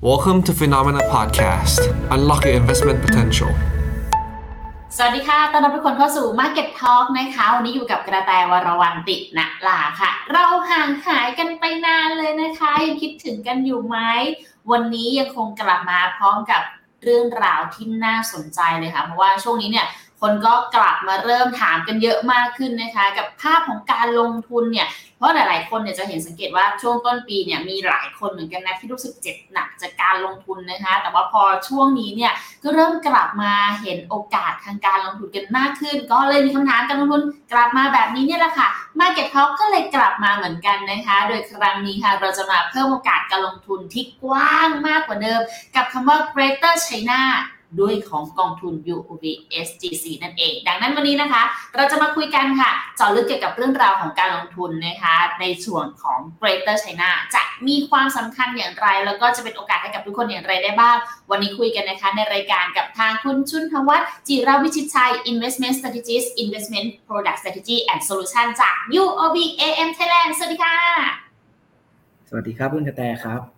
[0.00, 1.80] Welcome to Phenomena Podcast.
[2.14, 3.50] Unlock your investment potential.
[4.96, 13.96] สวัสดีค่ะ ต้อนรับทุกคนเข้าสู่ Market Talk นะคะ วันนี้อยู่กับกระแตวรวันติณลาค่ะ เราห่างหายกันไปนานเลยนะคะ ยังคิดถึงกันอยู่ไหม
[14.70, 16.62] วันนี้ยังคงกลับมาพร้อมกับ
[17.02, 19.86] เรื่องราวที่น่าสนใจเลยค่ะ เพราะว่าช่วงนี้เนี่ย
[20.20, 24.88] คนก็กลับมาเริ่มถามกันเยอะมากขึ้นนะคะ กับภาพของการลงทุนเนี่ย
[25.18, 33.52] เพราะหลายๆคนเนี่ยจะเห็นสังเกตว่าช่วงต้นปีเนี่ยมีหลายคนเหมือนกันนะที่รู้สึกเจ็บหนักจากการลงทุนนะคะ แต่ว่าพอช่วงนี้เนี่ยก็เริ่มกลับมา
[33.82, 38.68] เห็นโอกาสทางการลงทุนกันมากขึ้น ก็เลยมีคำถามการลงทุนกลับมาแบบนี้เนี่ยแหละค่ะ
[39.00, 45.40] Market Talk ก็เลยกลับมาเหมือนกันนะคะ โดยครั้งนี้ค่ะเราจะมาเพิ่มโอกาสการลงทุนที่กว้างมากกว่าเดิม
[45.76, 47.22] กับคำว่า Greater China
[47.80, 49.24] ด้วยของกองทุน UOB
[49.66, 51.42] SGC นั่นเอง ดังนั้นวันนี้นะคะ
[51.76, 60.96] เราจะมาคุยกันค่ะเจาะลึกเกี่ยวกับเรื่องราวของการลงทุนนะคะ ในส่วนของ Greater China จะมีความสำคัญอย่างไร แล้วก็จะเป็นโอกาสให้กับทุกคนอย่างไรได้บ้าง
[61.30, 70.76] วันนี้คุยกันนะคะในรายการกับทางคุณชุนทวัฒน์จิราวิชิตชัย Investment Strategist Investment Product Strategy and Solution จาก UOB AM Thailand สวัสดีค่ะ
[72.28, 73.57] สวัสดีครับคุณกระแตครับ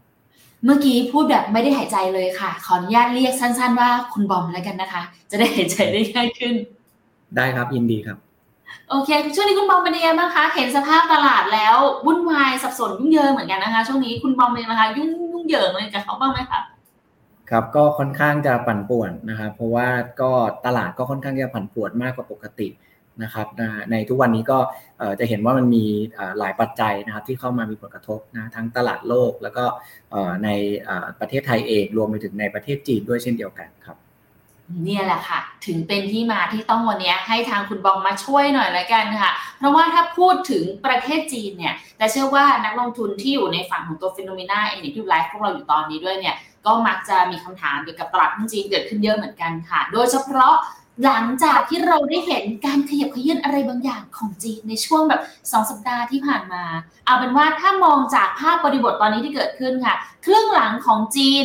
[0.64, 6.54] เมื่อกี้พูดแบบไม่ได้หายใจเลยค่ะ ขออนุญาตเรียกสั้น ๆ ว่าคุณบอมแล้วกันนะคะ จะได้หายใจได้ง่ายขึ้น
[7.36, 8.18] ได้ครับยินดีครับ
[8.88, 16.60] โอเค ช่วงนี้คุณบอมเป็นยังไงบ้างคะ เห็นสภาพตลาดแล้ววุ่นวายสับสนยุ่งเหยิงเหมือนกันนะคะ ช่วงนี้คุณบอมเป็นยังไงคะ ยุ่งยุ่งเหยิงเลยกับเขาบ้างไหมคะ
[17.50, 19.88] ครับก็ค่อนข้างจะปั่นป่วนนะครับเพราะว่า
[20.20, 20.30] ก็
[20.66, 22.68] ตลาดก็ค่อนข้างจะปั่นป่วนมากกว่าปกติ
[23.24, 23.46] นะครับ
[23.90, 24.58] ในทุกวันนี้ก็
[25.20, 25.84] จะเห็นว่ามันมี
[26.38, 29.64] หลายปัจจัยนะครับที่เข้ามามีผลกระทบนะทั้งตลาดโลก แล้วก็
[30.44, 30.48] ใน
[31.20, 33.98] ประเทศไทยเองรวมไปถึงในประเทศจีนด้วยเช่นเดียวกันครับ
[34.84, 50.54] เนี่ยแหละค่ะ ถึงเป็นที่มาที่ต้องวันนี้ให้ทางคุณบอมมาช่วยหน่อยละกันค่ะ เพราะว่าถ้าพูดถึงประเทศจีนเนี่ยแต่เชื่อว่านักลงทุนที่อยู่ในฝั่งของตัว Finnomena เองที่ไลฟ์พวกเราอยู่ตอนนี้ด้วยเนี่ยก็มักจะมีคำถามเกี่ยวกับตลาดหุ้นจีนเกิดขึ้นเยอะเหมือนกันค่ะ โดยเฉพาะ
[51.04, 56.64] หลังจากที่เราได้เห็นการขยับเขยื้อนอะไรบางอย่างของจีนในช่วงแบบสองสัปดาห์ที่ผ่านมา
[57.04, 59.94] เอาเป็นว่าถ้ามองจากภาพบริบทตอนนี้ที่เกิดขึ้นค่ะ
[60.26, 61.44] ครึ่งหลังของจีน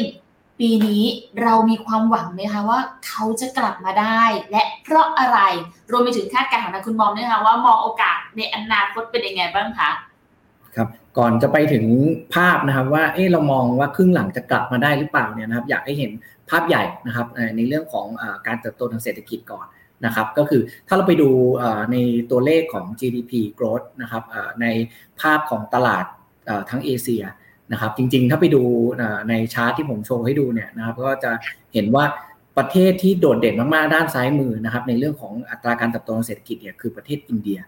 [0.60, 1.04] ปีนี้
[1.42, 5.40] เรามีความหวังไหมคะว่าเขาจะกลับมาได้ และเพราะอะไร
[5.92, 9.90] รวมไปถึงคาดการณ์ของทางคุณมอมด้วยค่ะว่ามองโอกาสในอนาคตเป็นยังไงบ้างคะ
[10.76, 11.86] ครับก่อนจะไปถึง
[12.36, 16.12] ภาพนะครับว่าเออเรามองว่าครึ่งหลังจะกลับมาได้หรือเปล่าเนี่ยนะครับอยากให้เห็น
[16.50, 18.08] ภาพใหญ่นะครับในเรื่องของ
[18.48, 19.66] การเติบโตทางเศรษฐกิจก่อน
[20.06, 21.30] นะครับก็คือถ้าเราไปดู
[21.92, 21.98] ใน
[22.32, 24.24] ตัวเลขของ GDP growth นะครับ
[24.62, 24.66] ใน
[25.22, 26.06] ภาพของตลาด
[26.70, 27.24] ทั้งเอเชีย
[27.72, 28.64] นะครับจริงๆ ถ้าไปดู
[29.30, 31.32] ในชาร์ตที่ผมโชว์ให้ดูเนี่ยนะครับก็จะ
[31.74, 32.06] เห็นว่า
[32.58, 37.60] ประเทศที่โดดเด่นมากๆด้านซ้ายมือนะครับในเรื่องของอัตราการเติบโตทางเศรษฐกิจเนี่ยคือประเทศอินเดีย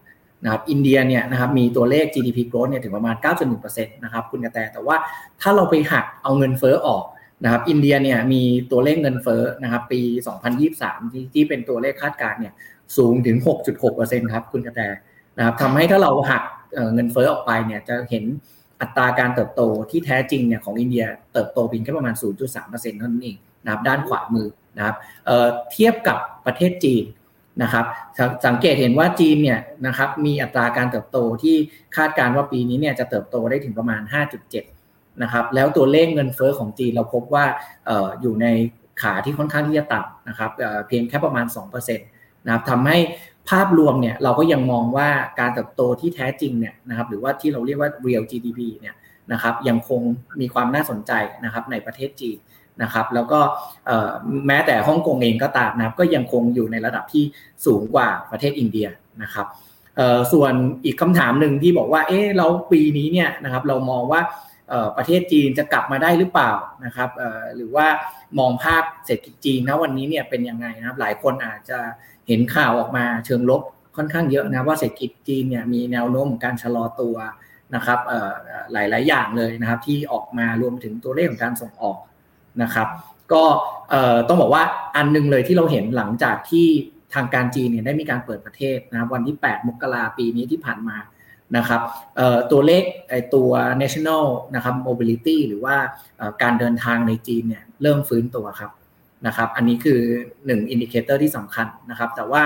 [0.43, 3.15] นะครับอินเดียเนี่ยนะครับมีตัวเลข GDP growth เนี่ยถึงประมาณ
[3.59, 4.95] 9.1%นะครับคุณกระแตแต่ว่า
[5.41, 7.03] ถ้าเราไปหักเอาเงินเฟ้อออก
[7.43, 10.01] นะครับอินเดียเนี่ยมีตัวเลขเงินเฟ้อนะครับปี
[10.57, 12.53] 2023 ที่ที่เป็นตัวเลขคาดการณ์เนี่ย
[12.97, 13.37] สูงถึง
[13.85, 14.81] 6.6%ครับคุณกระแต
[15.37, 16.43] นะครับทำให้ถ้าเราหัก
[16.93, 18.25] เงินเฟ้อออกไปเนี่ยจะเห็น
[18.81, 19.61] อัตราการเติบโต
[19.91, 24.47] ที่แท้จริงเนี่ยของอินเดียเติบโตเพียงแค่ประมาณ 0.3%เท่านั้นเองนะครับด้านขวามือ
[24.77, 24.95] นะครับ
[25.25, 27.03] เเทียบกับประเทศจีน
[27.63, 27.85] นะครับ
[28.45, 31.55] สังเกตเห็นว่าจีนเนี่ยนะครับมีอัตราการเติบโตที่
[31.95, 34.76] คาดการณ์ว่าปีนี้เนี่ยจะเติบโตได้ถึงประมาณ 5.7
[35.23, 37.45] นะครับแล้วตัวเลขเงินเฟอ้อของจีนเราพบว่า
[37.89, 38.47] อออยู่ใน
[39.01, 41.45] ขาที่ค่อนข้างที่จะต่ำนะครับเเพียงแค่ประมาณ
[41.91, 42.97] 2%นะครับทำให้
[43.49, 48.95] ภาพรวมเนี่ยเราก็ยังมองว่าการเติบโตที่แท้จริงเนี่ยนะครับหรือว่าที่เราเรียกว่า real GDP เนี่ย
[49.31, 50.01] นะครับยังคง
[50.41, 51.11] มีความน่าสนใจ
[51.45, 52.37] นะครับในประเทศจีน
[52.81, 53.39] นะครับแล้วก็
[54.47, 57.23] แม้แต่ฮ่องกงเองก็ตามนะครับก็ยังคงอยู่ในระดับที่
[57.65, 58.87] สูงกว่าประเทศอินเดีย
[59.23, 59.47] นะครับ
[60.31, 60.53] ส่วน
[60.85, 64.21] อีกคำถามหนึ่งที่บอกว่าเอ๊ะเราปีนี้เนี่ยนะครับเรามองว่า
[64.97, 66.53] ประเทศจีนจะกลับมาได้หรือเปล่า
[66.85, 67.09] นะครับ
[67.55, 67.87] หรือว่า
[68.39, 71.79] มองภาพเศรษฐกิจจีนนะวันนี้เนี่ยเป็นยังไงนะครับหลายคนอาจจะ
[72.27, 73.61] เห็นข่าวออกมาเชิงลบ
[73.97, 77.15] ค่อนข้างเยอะนะว่าเศรษฐกิจจีนเนี่ยมีแนวโน้มการชะลอตัว
[77.75, 77.99] นะครับ
[78.73, 81.99] หลายๆ อย่างเลยนะครับที่ออกมารวมถึงตัวเลขของการส่งออก
[82.61, 82.87] นะครับ
[83.33, 83.43] ก็
[84.27, 84.63] ต้องบอกว่า
[84.95, 86.67] อันนึงเลยที่เราเห็นหลังจากที่
[87.13, 90.97] ทางการจีนเนี่ยได้มีการเปิดประเทศนะครับวันที่ 8 มกราปีนี้ที่ผ่านมา
[91.57, 91.81] นะครับ
[92.51, 92.83] ตัวเลข
[93.35, 93.51] ตัว
[93.81, 95.75] national นะครับ mobility หรือว่า
[96.41, 98.71] การเดินทางในจีนเนี่ยเริ่มฟื้นตัวครับ
[99.27, 99.99] นะครับอันนี้คือ
[100.35, 102.41] 1 indicator ที่สำคัญนะครับแต่ว่า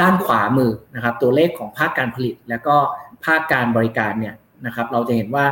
[0.00, 2.76] ด้านขวามือนะครับตัวเลขของภาคการผลิต แล้วก็
[3.26, 4.34] ภาคการบริการเนี่ย
[4.66, 5.44] นะครับเราจะเห็นว่า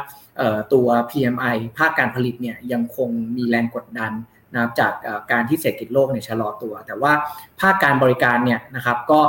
[0.73, 4.13] ตัว PMI ภาคการผลิตเนี่ยยังคงมีแรงกดดัน
[4.53, 4.93] นะครับจาก
[5.33, 7.13] การที่เศรษฐกิจโลกเนี่ยชะลอตัว แต่ว่า
[7.61, 9.21] ภาคการบริการเนี่ยนะครับก็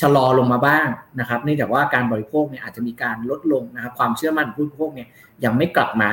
[0.00, 0.88] ชะลอลงมาบ้าง
[1.20, 5.08] นะครับเนื่องจากว่าการบริโภคเนี่ยอาจจะมีการลดลงนะครับความเชื่อมั่นผู้บริโภคเนี่ย
[5.44, 6.10] ยังไม่กลับมา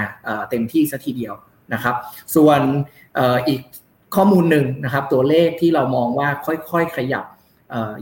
[0.50, 1.34] เต็มที่สัทีเดียว
[1.74, 1.96] นะครับ
[2.36, 2.62] ส่วน
[3.48, 3.60] อีก
[4.16, 6.30] ข้อมูลหนึ่งนะครับ ตัวเลขที่เรามองว่า
[6.72, 7.26] ค่อยๆขยับ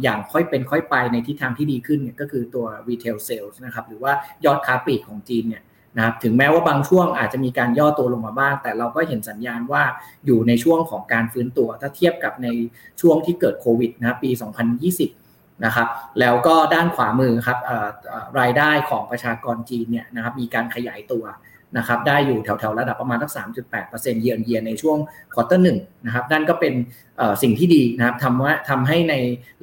[0.03, 4.13] อย่างค่อยเป็นค่อยไปในทิศทางที่ดีขึ้นเนี่ยก็คือตัว retail sales นะครับหรือว่า
[4.45, 5.63] ยอดค้าปลีกของจีนเนี่ย
[5.97, 9.83] นะครับถึงแม้ว่าบางช่วงอาจจะมีการย่อตัวลงมาบ้าง แต่เราก็เห็นสัญญาณว่า
[10.25, 12.47] อยู่ในช่วงของการฟื้นตัว ถ้าเทียบกับใน
[13.01, 15.24] ช่วงที่เกิดโควิดนะปี 2020
[15.65, 15.87] นะครับ
[16.19, 17.57] แล้วก็ด้านขวามือครับ
[18.39, 21.25] รายได้ของประชากรจีนเนี่ยนะครับมีการขยายตัว
[21.77, 23.31] นะครับได้อยู่แถวๆระดับประมาณสัก
[23.75, 24.97] 3.8%เยือนเยียในช่วง
[25.33, 26.73] ควอเตอร์หนึ่งนะครับนั่นก็เป็น
[27.41, 29.13] สิ่งที่ดีนะครับทำว่าทำให้ใน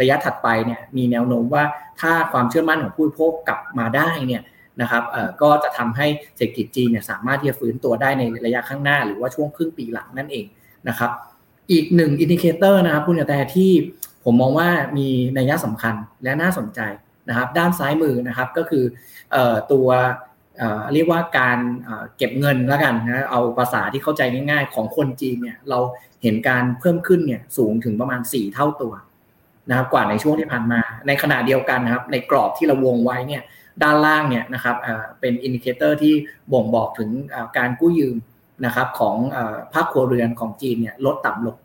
[0.00, 1.64] ระยะถัดไปเนี่ยมีแนวโน้มว่า
[2.00, 4.42] ถ้าความเชื่อมั่นของผู้บริโภคกลับมาได้เนี่ย
[4.80, 5.02] นะครับ
[5.42, 6.06] ก็จะทำให้
[6.36, 10.46] เศรษฐกิจจีนเนี่ยสามารถที่จะฟื้นตัวได้ในระยะข้างหน้า หรือว่าช่วงครึ่งปีหลังนั่นเอง
[10.88, 11.10] นะครับ
[11.72, 13.70] อีกหนึ่ง indicator นะครับคุณแต่ที่
[14.24, 15.08] ผมมองว่ามี
[15.38, 16.80] นัยสำคัญและน่าสนใจ
[17.28, 18.84] นะครับ ด้านซ้ายมือนะครับก็คือ
[19.72, 19.88] ตัว
[20.92, 21.58] เรียกว่าการ
[22.16, 25.78] เก็บเงินแล้วกันนะเอาภาษาที่เข้าใจง่ายๆ ของคนจีนเนี่ยเรา
[26.22, 28.92] เห็นการเพิ่มขึ้นเนี่ยสูงถึงประมาณ 4 เท่าตัว
[29.68, 33.42] นะครับกว่าในช่วงที่ผ่านมา ในขณะเดียวกันนะครับในกรอบที่เราวงไว้เนี่ย
[33.82, 34.76] ด้านล่างเนี่ยนะครับ
[35.20, 36.14] เป็น indicator ที่
[36.52, 37.10] บ่งบอกถึง
[37.58, 38.16] การกู้ยืม
[38.66, 39.16] นะครับของ
[39.74, 41.56] ภาคครัวเรือนของจีนเนี่ยลดต่ำลง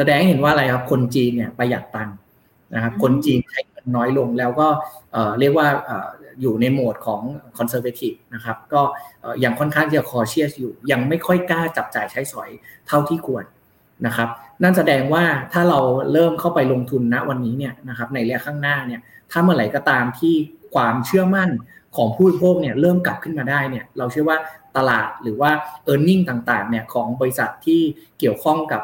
[0.00, 2.16] แสดงให้เห็นว่าอะไรครับ คนจีนเนี่ยประหยัดตังค์
[2.74, 4.68] นะครับ คนจีนใช้เงินน้อยลงแล้วก็
[5.40, 5.68] เรียกว่า
[6.40, 7.20] อยู่ในโหมดของ
[7.58, 8.82] conservative นะครับ ก็
[9.44, 12.50] ยังค่อนข้างจะ cautious อยู่ ยังไม่ค่อยกล้าจับจ่ายใช้สอย
[12.88, 13.44] เท่าที่ควร
[14.06, 14.28] นะครับ
[14.62, 15.80] นั่นแสดงว่าถ้าเรา
[16.12, 19.00] เริ่มเข้าไปลงทุนณวันนี้เนี่ยนะครับ ในระยะข้างหน้าเนี่ย
[19.30, 20.34] ถ้าเมื่อไหร่ก็ตามที่
[20.74, 21.50] ความเชื่อมั่น
[21.96, 24.38] ของผู้บริโภคเนี่ยเริ่มกลับขึ้นมาได้เนี่ย เราเชื่อว่า
[24.76, 25.50] ตลาดหรือว่า
[25.92, 27.80] e a r n i n g ต่างๆเนี่ยของบริษัทที่
[28.18, 28.82] เกี่ยวข้องกับ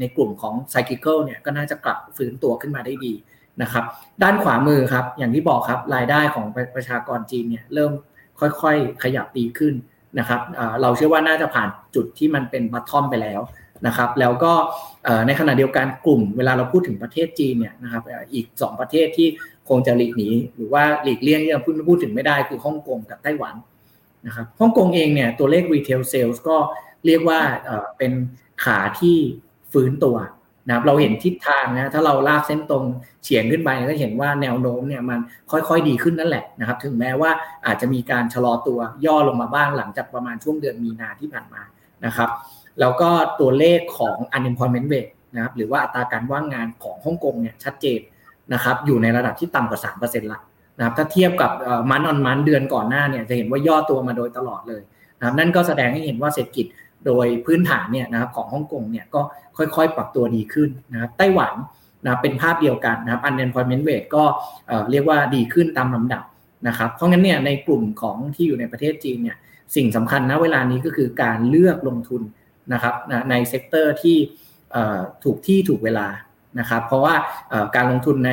[0.00, 3.14] ในกลุ่มของ cyclical เนี่ยก็น่าจะกลับฟื้นตัวขึ้นมาได้ดี
[3.62, 3.84] นะครับ
[4.22, 7.92] ด้านขวามือครับ อย่างที่บอกครับรายได้ของประชากรจีนเนี่ยเริ่ม
[8.40, 9.74] ค่อยๆ ขยับดีขึ้น
[10.18, 10.40] นะครับ
[10.82, 13.40] เราเชื่อว่าน่าจะผ่านจุดที่มันเป็นบัตทอมไปแล้ว
[13.86, 14.52] นะครับแล้วก็
[15.26, 18.02] ในขณะเดียวกันกลุ่มเวลาเราพูดถึงประเทศจีนเนี่ยนะครับ
[18.34, 19.28] อีก 2 ประเทศที่
[19.68, 23.54] คงจะหลีกหนีหรือว่าหลีกเลี่ยงที่เราพูดพูดถึงไม่ได้คือฮ่องกงกับไต้หวัน
[24.26, 26.56] นะครับฮ่องกงเองเนี่ยตัวเลข retail sales ก็
[27.06, 27.40] เรียกว่า
[27.98, 28.12] เป็น
[28.64, 29.16] ขาที่
[29.72, 30.16] ฟื้นตัว
[30.66, 32.84] นะครับเราเห็นทิศทางนะถ้าเราลากเส้นตรง
[33.24, 35.18] เฉียงขึ้นไปก็เห็นว่าแนวโน้มเนี่ยมัน
[35.50, 37.30] ค่อยๆดีขึ้นนั่นแหละนะครับ ถึงแม้ว่า
[37.66, 41.62] อาจจะมีการชะลอตัวย่อลงมาบ้างหลังจากประมาณช่วงเดือนมีนาที่ผ่านมา
[42.06, 42.30] นะครับ
[42.80, 48.00] แล้วก็ตัวเลขของ unemployment rate นะครับหรือว่าอัตราการว่างงานของฮ่องกงเนี่ยชัดเจน
[48.52, 50.40] นะครับอยู่ในระดับที่ต่ำกว่า 3%ละ
[50.80, 51.50] นะครับถ้าเทียบกับ
[51.90, 54.82] มันออนมันเดือนก่อนหน้าเนี่ยจะเห็นว่าย่อตัวมาโดยตลอดเลย
[55.18, 56.66] นะครับนั่นก็แสดงให้เห็นว่าเศรษฐกิจ
[57.06, 59.20] โดยพื้นฐานเนี่ยนะครับของฮ่องกงเนี่ยก็
[59.56, 61.52] ค่อยๆ ปรับตัวดีขึ้นนะครับไต้หวัน
[62.04, 64.24] นะเป็นภาพเดียวกันนะครับ unemployment rate ก็
[64.90, 66.24] เรียกว่าดีขึ้นตามลำดับ
[66.68, 69.36] นะครับเพราะงั้นเนี่ยในกลุ่มของที่อยู่ในประเทศจีนเนี่ย
[69.76, 72.22] สิ่งสำคัญณเวลานี้ก็คือการเลือกลงทุน
[72.72, 72.94] นะครับ
[73.30, 74.16] ใน sector ที่
[75.24, 76.06] ถูกที่ถูกเวลา
[76.58, 77.14] นะครับเพราะว่า
[77.76, 78.32] การลงทุนใน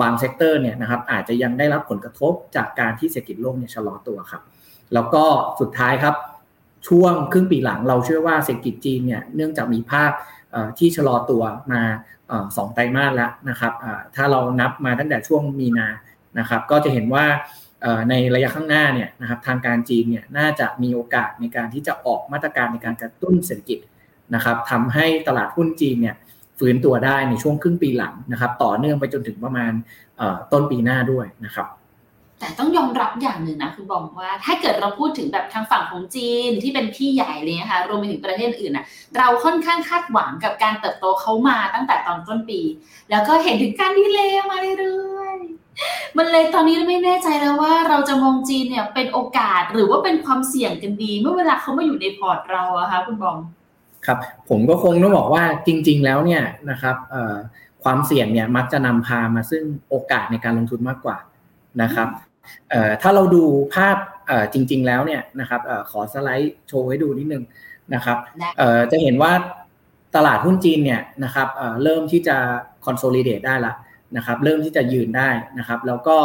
[0.00, 4.42] บาง sector เนี่ยนะครับอาจจะยังได้รับผลกระทบจากการที่เศรษฐกิจโลกเนี่ยชะลอตัวครับ
[4.94, 5.24] แล้วก็
[5.60, 6.14] สุดท้ายครับ
[6.88, 10.10] ช่วงครึ่งปีหลังเราเชื่อว่าเศรษฐกิจจีนเนี่ยเนื่องจากมีภาพ
[10.78, 11.42] ที่ชะลอตัว
[11.72, 11.82] มา
[12.56, 13.72] สองไตรมาสแล้วนะครับ
[14.14, 15.88] ถ้าเรานับมาตั้งแต่ช่วงมีนา
[16.38, 17.26] นะครับก็จะเห็นว่า
[18.10, 23.78] ในระยะข้างหน้าเนี่ยนะครับทางการจีนเนี่ยน่าจะมีโอกาสในการที่จะออกมาตรการในการกระตุ้นเศรษฐกิจ
[24.34, 26.16] นะครับทำให้ตลาดหุ้นจีนเนี่ย
[26.58, 29.72] ฟื้นตัวได้ในช่วงครึ่งปีหลังนะครับ ต่อเนื่องไปจนถึงประมาณ
[30.52, 31.68] ต้นปีหน้าด้วยนะครับ
[32.40, 38.86] แต่ต้องยอมรับอย่างหนึ่งนะคือบอกว่าถ้าเกิดเราพูดถึงแบบทางฝั่งของจีนที่เป็นพี่ใหญ่เลยนะคะรวมไปถึงประเทศอื่นนะ
[39.16, 42.60] เราค่อนข้างคาดหวังกับการเติบโตเขามาตั้งแต่ตอนต้นปี
[43.10, 53.38] แล้วก็เห็นถึงการดีเลย์มาเรื่อยๆมันเลยตอนนี้ไม่แน่ใจแล้วว่าเราจะมองจีนเนี่ยเป็นโอกาสหรือว่าเป็นความเสี่ยงกันดี เมื่อเวลาเขามาอยู่ในพอร์ตเราอะคะคุณบอม
[54.06, 54.18] ครับ
[54.50, 56.96] ผมก็คงต้องบอกว่าจริง ๆ แล้วเนี่ยนะครับ
[57.84, 61.16] ความเสี่ยงเนี่ยมักจะนำพามาซึ่งโอกาสในการลงทุนมากกว่า
[61.82, 62.08] นะครับ
[63.02, 63.96] ถ้าเราดูภาพ
[64.52, 67.44] จริง ๆ แล้วเนี่ยนะครับขอสไลด์โชว์ให้ดูนิดนึง
[67.94, 68.18] นะครับ
[68.92, 69.32] จะเห็นว่า
[70.16, 71.48] ตลาดหุ้นจีนเนี่ยนะครับ
[71.82, 72.36] เริ่มที่จะ
[72.84, 73.72] consolidate ได้ละ
[74.16, 76.16] นะครับเริ่มที่จะยืนได้นะครับแล้วก็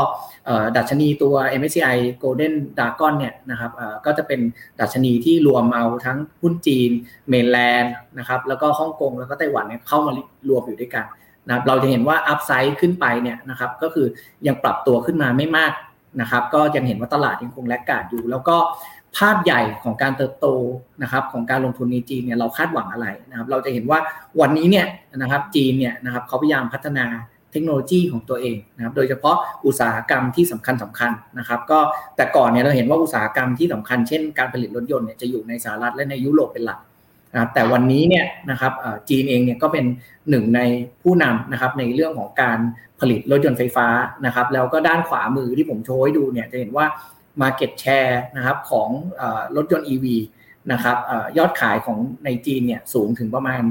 [0.78, 3.72] ดัชนีตัว MSCI Golden Dragon เนี่ยนะครับ
[4.06, 4.40] ก็จะเป็น
[4.80, 6.90] ดัชนีที่รวมเอาทั้งหุ้นจีน
[7.30, 10.12] mainland นะครับแล้วก็ฮ่องกงแล้วก็ไต้หวันเนี่ยเข้ามา
[10.50, 11.06] รวมอยู่ด้วยกัน
[11.48, 14.08] นะครับเราจะเห็นว่า upside ขึ้นไปเนี่ยนะครับก็คือ
[14.48, 15.74] ยังปรับตัวขึ้นมาไม่มาก
[16.22, 18.58] นะครับก็ยังเห็นว่าตลาดยังคงแลกกาดอยู่ แล้วก็
[19.18, 20.48] ภาพใหญ่ของการเติบโต
[21.04, 24.00] นะครับของการลงทุนในจีนเนี่ยเราคาดหวังอะไรนะครับเราจะเห็นว่า
[24.42, 24.86] วันนี้เนี่ย
[25.22, 27.06] นะครับจีนเนี่ยนะครับเขาพยายามพัฒนา
[27.54, 31.80] เทคโนโลยีของตัวเองนะครับโดยเฉพาะอุตสาหกรรมที่สำคัญสำคัญนะครับก็
[32.16, 36.80] แต่ก่อนเนี่ยเราเห็นว่าอุตสาหกรรมที่สำคัญเช่นการผลิตรถยนต์เนี่ยจะอยู่ในสหรัฐและในยุโรปเป็นหลัก
[37.34, 38.74] นะครับแต่วันนี้เนี่ยนะครับ
[39.10, 39.86] จีนเองเนี่ยก็เป็น
[40.30, 40.62] หนึ่งใน
[41.04, 42.60] ผู้นำนะครับในเรื่องของการ
[43.00, 43.88] ผลิตรถยนต์ไฟฟ้า
[44.26, 46.86] นะครับแล้วก็ด้านขวามือที่ผมโชว์ให้ดูเนี่ยจะเห็นว่า
[47.42, 48.90] Market Share นะครับของ
[49.56, 50.06] รถยนต์ EV
[50.72, 50.98] นะครับ
[51.38, 53.62] ยอดขายของในจีนเนี่ยสูงถึงประมาณ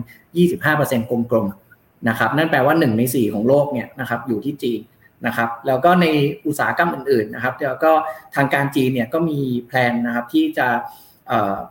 [0.50, 1.61] 25%กลมๆ
[2.08, 4.80] นะครับนั่นแปลว่า 1 ใน 4 ของโลกเนี่ยนะครับอยู่ที่จีน
[5.26, 6.06] นะครับแล้วก็ใน
[6.46, 7.92] อุตสาหกรรมอื่นๆนะครับแล้วก็
[8.34, 10.68] ทางการจีนเนี่ยก็มีแพลนนะครับที่จะ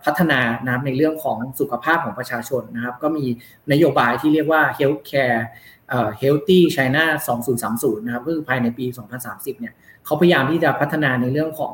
[0.04, 3.26] พัฒนานะครับในเรื่องของสุขภาพของประชาชนนะครับ ก็มี
[3.72, 5.40] นโยบายที่เรียกว่า healthcare
[6.22, 7.04] healthy China
[7.56, 8.86] 2030 นะครับก็คือภายในปี
[9.24, 9.74] 2030 เนี่ย
[10.06, 11.74] เขาพยายามที่จะพัฒนาในเรื่องของ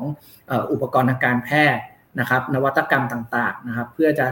[0.72, 1.82] อุปกรณ์ทางการแพทย์
[2.20, 4.26] นะครับ นวัตกรรมต่างๆนะครับ เพื่อจะ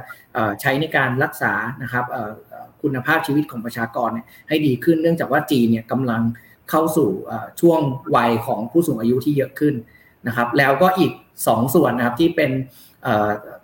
[0.61, 1.52] ใช้ในการรักษา
[1.83, 2.04] นะครับ
[2.83, 4.09] คุณภาพชีวิตของประชากร
[4.49, 6.23] ให้ดีขึ้นเนื่องจากว่าจีนเนี่ยกำลัง
[6.71, 7.11] เข้าสู่
[7.61, 7.80] ช่วง
[8.16, 9.75] วัยของผู้สูงอายุที่เยอะขึ้น
[10.26, 11.12] นะครับแล้วก็อีก
[11.45, 12.50] 2 ส่วนนะครับที่เป็น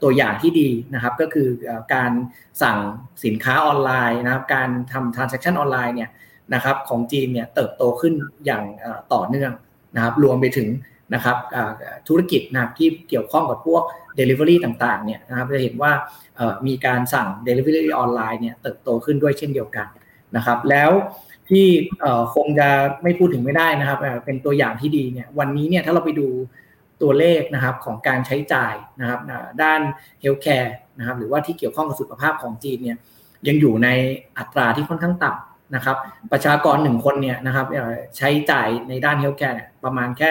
[0.03, 1.49] ตัวอย่างที่ดีนะครับก็คือ
[1.95, 2.13] การ
[2.63, 2.79] สั่ง
[3.25, 6.11] สินค้าออนไลน์นะครับการทำ transaction ออนไลน์เนี่ย
[6.55, 8.15] นะครับของจีนเนี่ยเติบโตขึ้น
[8.47, 8.65] อย่าง
[9.15, 9.53] ต่อเนื่อง
[9.97, 10.69] นะครับรวมไปถึง
[11.15, 11.37] นะครับ
[12.09, 13.83] ธุรกิจนะที่เกี่ยวข้องกับพวก
[14.19, 15.93] Delivery ต่างๆเนี่ยนะครับจะเห็นว่า
[16.67, 19.87] มีการสั่ง Delivery ออนไลน์เนี่ยเติบโตขึ้นด้วยเช่นเดียวกัน
[20.37, 20.91] นะครับ แล้ว
[21.51, 21.67] ที่
[22.35, 22.69] คงจะ
[23.03, 26.29] ไม่พูดถึงไม่ได้นะครับเป็นตัวอย่างที่ดีเนี่ยวันนี้เนี่ยถ้าเราไปดู
[27.03, 29.21] ตัวเลขนะครับของการใช้จ่ายนะครับ
[29.63, 29.81] ด้าน
[30.21, 32.97] healthcare นะครับหรือว่าที่เกี่ยวข้องกับสุขภาพของจีนเนี่ย
[33.49, 33.89] ยังอยู่ใน
[34.39, 35.97] อัตราที่ค่อนข้างต่ำ นะครับ
[36.33, 37.67] ประชากรหนึ่งคนเนี่ยนะครับ
[38.17, 40.29] ใช้จ่ายในด้าน healthcare ประมาณแค่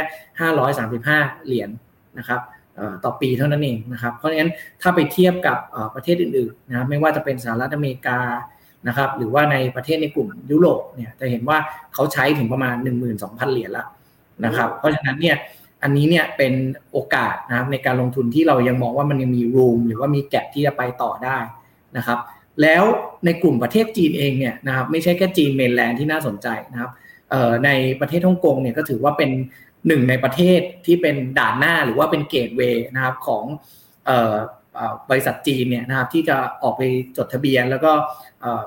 [0.72, 1.70] 535 เหรียญ
[2.18, 2.42] นะครับ
[3.04, 5.58] ต่อปีเท่านั้นเองนะครับเพราะฉะนั้นถ้าไปเทียบกับ
[5.96, 8.20] ประเทศอื่นๆนะครับไม่ว่าจะเป็นสหรัฐอเมริกา
[8.88, 11.58] นะครับหรือว่าในประเทศในกลุ่มยุโรปเนี่ยจะเห็นว่า
[11.94, 12.76] เขาใช้ถึงประมาณ
[13.14, 13.88] 12,000 เหรียญแล้ว
[14.46, 15.36] นะครับเพราะฉะนั้นเนี่ย
[15.84, 16.54] อันนี้เนี่ยเป็น
[16.92, 21.38] โอกาสนะครับในการลงทุนที่เรายังมองว่ามันยังมีรูมหรือว่ามีแกลที่จะไปต่อได้
[21.98, 22.20] นะครับ
[22.62, 22.84] แล้ว
[23.26, 26.92] ในกลุ่มประเทศจีนเองเนี่ยนะครับไม่ใช่แค่จีนเมนแลนด์ที่น่าสนใจนะครับ
[27.66, 27.70] ใน
[28.02, 29.32] ประเทศฮ่องกงเนี่ยก็ถือว่าเป็น
[29.88, 33.44] หนึ่งในประเทศที่เป็นด่านหน้าหรือว่าเป็นเกตเวย์นะครับของ
[35.10, 36.82] บริษัทจีนเนี่ยนะครับที่จะออกไป
[37.18, 37.92] จดทะเบียนแล้วก็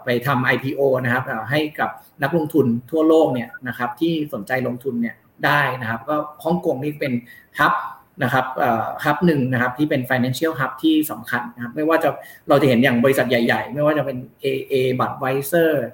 [0.04, 1.90] ไปทำ IPO นะครับให้กับ
[2.22, 7.12] นักลงทุนทั่วโลกเนี่ยนะครับที่สนใจลงทุนเนี่ยได้นะครับ ก็ฮ่องกงนี่เป็น
[7.58, 7.72] ฮับ
[8.23, 8.47] นะครับ
[9.04, 12.09] ฮับหนึ่งนะครับที่เป็น financial hub ที่สำคัญนะครับไม่ว่าจะ
[12.49, 15.85] เราจะเห็นอย่างบริษัทใหญ่ๆ ไม่ว่าจะเป็น AA บัตรไวเซอร์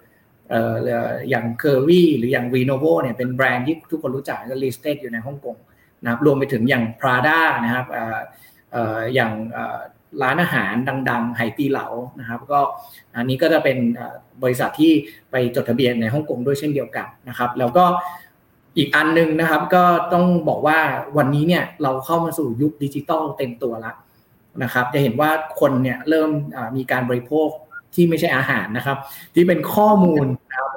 [1.30, 5.56] อย่าง c u r v y หรืออย่าง Renovo เนี่ยเป็นแบรนด์ที่ทุกคนรู้จักก็ listed อยู่ในฮ่องกง
[6.02, 7.86] นะครับรวมไปถึงอย่าง Prada นะครับ
[9.14, 9.32] อย่าง
[10.22, 10.74] ร้านอาหาร
[11.10, 11.86] ดังๆ ไหตีเหลา
[12.20, 12.60] นะครับก็
[13.16, 13.78] อันนี้ก็จะเป็น
[14.42, 14.92] บริษัทที่
[15.30, 17.84] ไปจดทะเบียนในฮ่องกงด้วยเช่นเดียวกันนะครับแล้วก็
[18.76, 20.78] อีกอันนึงนะครับก็ต้องบอกว่า
[21.16, 23.94] วันนี้เนี่ยเราเข้ามาสู่ยุคดิจิตอลเต็มตัวแล้ว
[24.62, 26.30] นะครับ จะเห็นว่าคนเนี่ยเริ่ม
[26.76, 27.48] มีการบริโภค
[27.94, 28.98] ที่ไม่ใช่อาหารนะครับ
[29.34, 30.70] ที่เป็นข้อมูลนะครับ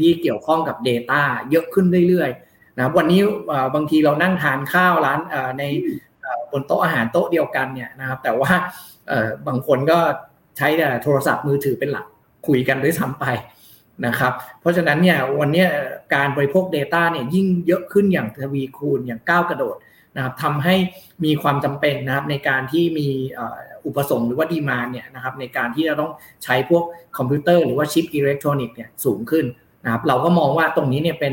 [0.00, 3.20] ที่เกี่ยวข้องกับ Data เยอะขึ้นเรื่อยๆนะวันนี้
[3.74, 5.20] บางทีเรานั่งทานข้าวร้าน
[5.58, 5.64] ใน
[6.52, 8.50] บนโต๊ะอาหารโต๊ะเดียวกันเนี่ยนะครับ แต่ว่า
[9.46, 9.98] บางคนก็
[10.58, 10.68] ใช้
[11.02, 12.06] โทรศัพท์มือถือเป็นหลัก
[12.46, 13.24] คุยกันด้วยซ้ำไป
[14.06, 15.64] นะครับ เพราะฉะนั้นเนี่ยวันนี้
[16.14, 19.76] การบริโภค Data เนี่ยยิ่งเยอะขึ้นอย่างทวีคูณอย่างก้าวกระโดด
[20.16, 20.76] นะครับทำให้
[21.24, 23.08] มีความจำเป็นนะครับในการที่มี
[23.86, 26.10] อุปสงค์หรือว่าดีมาเนี่ยนะครับในการที่จะต้อง
[26.44, 26.84] ใช้พวก
[27.16, 29.44] คอมพิวเตอร์หรือว่าชิปอิเล็กทรอนิกส์เนี่ยสูงขึ้น
[29.84, 31.32] นะครับเราก็มองว่าตรงนี้เนี่ยเป็น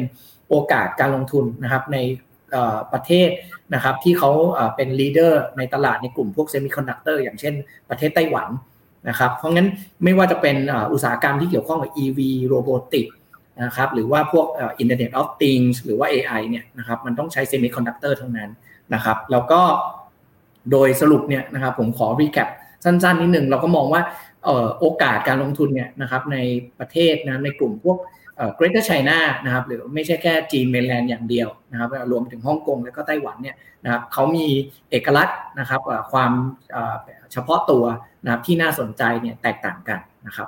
[0.50, 1.98] โอกาสการลงทุนนะครับใน
[2.94, 3.30] ประเทศ
[3.74, 4.32] นะครับที่เขา
[4.76, 7.54] เป็น leader ในตลาดในกลุ่มพวก semiconductor อย่างเช่น
[7.90, 8.48] ประเทศไต้หวัน
[9.10, 9.68] นะครับ เพราะงั้น
[10.04, 10.56] ไม่ว่าจะเป็น
[10.94, 13.08] อุตสาหกรรมที่เกี่ยวข้องกับ EV robotic
[13.64, 14.46] นะครับหรือว่าพวก
[14.82, 18.50] Internet of Things หรือว่า AI เนี่ยนะครับมันต้องใช้ semiconductor ทั้งนั้น
[18.94, 19.62] นะครับแล้วก็
[20.72, 22.50] โดยสรุปเนี่ยนะครับผมขอ recap
[22.84, 24.02] สั้นๆนิดหนึ่งเราก็มองว่า
[24.80, 26.38] โอกาสการลงทุนเนี่ยนะครับใน
[26.80, 27.98] ประเทศนะในกลุ่มพวก
[28.56, 34.46] Greater China นะครับหรือไม่ใช่แค่จีน mainland อย่างเดียวนะครับรวมถึงฮ่องกงและก็ไต้หวันเนี่ยนะครับเขามี
[34.92, 36.32] เอกลักษณ์นะครับความ
[37.34, 37.84] เฉพาะตัว
[38.24, 40.48] นะครับที่น่าสนใจเนี่ยแตกต่างกันนะครับ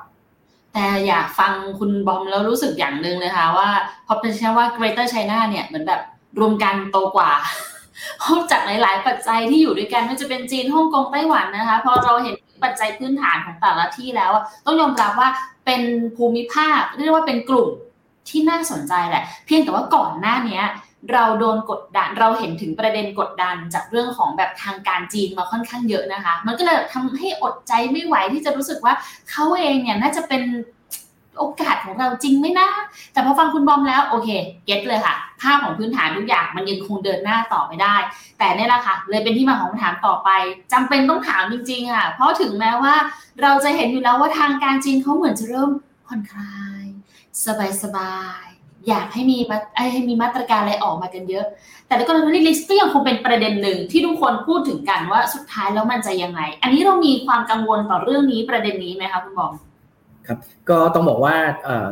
[0.73, 3.69] แต่อยากฟังคุณบอมแล้วรู้สึกอย่างหนึ่งนะคะว่า
[4.07, 6.01] พอเป็นเชื่อว่า Greater China เนี่ยเหมือนแบบ
[6.39, 7.31] รวมกันโตกว่า
[8.19, 14.31] เพราะจากหลาย ๆ ปัจจัยที่อยู่ด้วยกันไม่จะเป็นจีนฮ่องกงไต้หวันนะคะพอเราเห็นปัจจัยพื้นฐานของแต่ละที่แล้ว
[14.65, 15.29] ต้องยอมรับว่า
[15.69, 17.69] เป็นภูมิภาค เรียกว่าเป็นกลุ่ม
[18.29, 20.61] ที่น่าสนใจแหละ เพียงแต่ว่าก่อนหน้านี้
[21.11, 28.93] เราโดนกดดันเราเห็นถึงประเด็นกดดันจากเรื่องของแบบทางการจีนมาค่อนข้างเยอะนะคะ มันก็เลยทำให้อดใจไม่ไหวที่จะรู้สึกว่า
[29.31, 30.41] เขาเองเนี่ยน่าจะเป็น
[31.39, 32.69] โอกาสของเราจริงไหมนะ
[33.13, 34.29] แต่พอฟังคุณบอมแล้วโอเค
[34.65, 37.95] get เลยค่ะ ภาพของพื้นฐานทุกอย่างมันยังคงเดินหน้าต่อไปได้
[38.37, 40.29] แต่นี่แหละค่ะ เลยเป็นที่มาของคำถามต่อไป
[40.73, 42.93] จำเป็นต้องถามจริงๆอะ เพราะถึงแม้ว่า
[43.41, 45.71] เราจะเห็นอยู่แล้วว่าทางการจีนเขาเหมือนจะเริ่ม
[46.07, 46.85] ผ่อนคลาย
[47.83, 49.57] สบายๆอยากให้มีมา
[49.91, 51.45] ให้มีมาตรการอะไรออกมากันเยอะ
[51.87, 59.53] แต่แล้วก็ risk ก็ยังคงเป็นประเด็นหนึ่งที่ทุกคนพูดถึงกันว่าสุดท้ายแล้วมันจะยังไง อันนี้เรามีความกังวลต่อเรื่องนี้ประเด็นนี้ไหมคะคุณบอม
[60.29, 61.35] ครับก็ต้องบอกว่า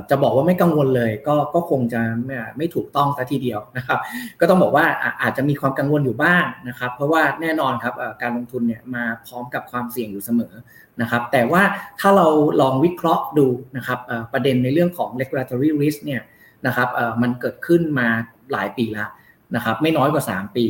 [0.10, 4.00] จะบอกว่าไม่กังวลเลย ก็ก็คงจะไม่ไม่ถูกต้องซะทีเดียวนะครับ
[4.40, 4.86] ก็ต้องบอกว่า
[5.22, 10.54] อาจจะมีความกังวลอยู่บ้างนะครับ เพราะว่าแน่นอนครับการลงทุนเนี่ยมาพร้อมกับความเสี่ยงอยู่เสมอ
[11.02, 11.64] นะครับ แต่ว่า
[12.00, 12.28] ถ้าเรา
[12.62, 14.00] ลองวิเคราะห์ดูนะครับ
[14.34, 16.22] ประเด็นในเรื่องของ regulatory risk เนี่ย
[16.68, 16.90] นะครับ
[17.22, 18.08] มันเกิดขึ้นมา
[18.54, 19.10] หลายปีแล้ว
[19.56, 20.66] นะครับ ไม่น้อยกว่า 3 ปี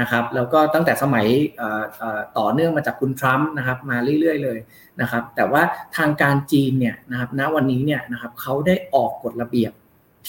[0.00, 1.26] นะครับแล้วก็ตั้งแต่สมัย
[2.38, 4.58] ต่อเนื่องมาจากคุณทรัมป์นะครับมาเรื่อยๆเลย
[5.00, 5.62] นะครับแต่ว่า
[5.96, 9.72] ทางการจีนเนี่ยนะครับณวันนี้เนี่ยนะครับเขาได้ออกกฎระเบียบ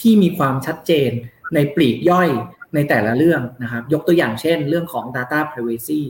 [0.00, 1.10] ที่มีความชัดเจน
[1.54, 2.28] ในปลีกย่อย
[2.74, 6.02] ในแต่ละเรื่องนะครับยกตัวอย่างเช่นเรื่องของ data privacy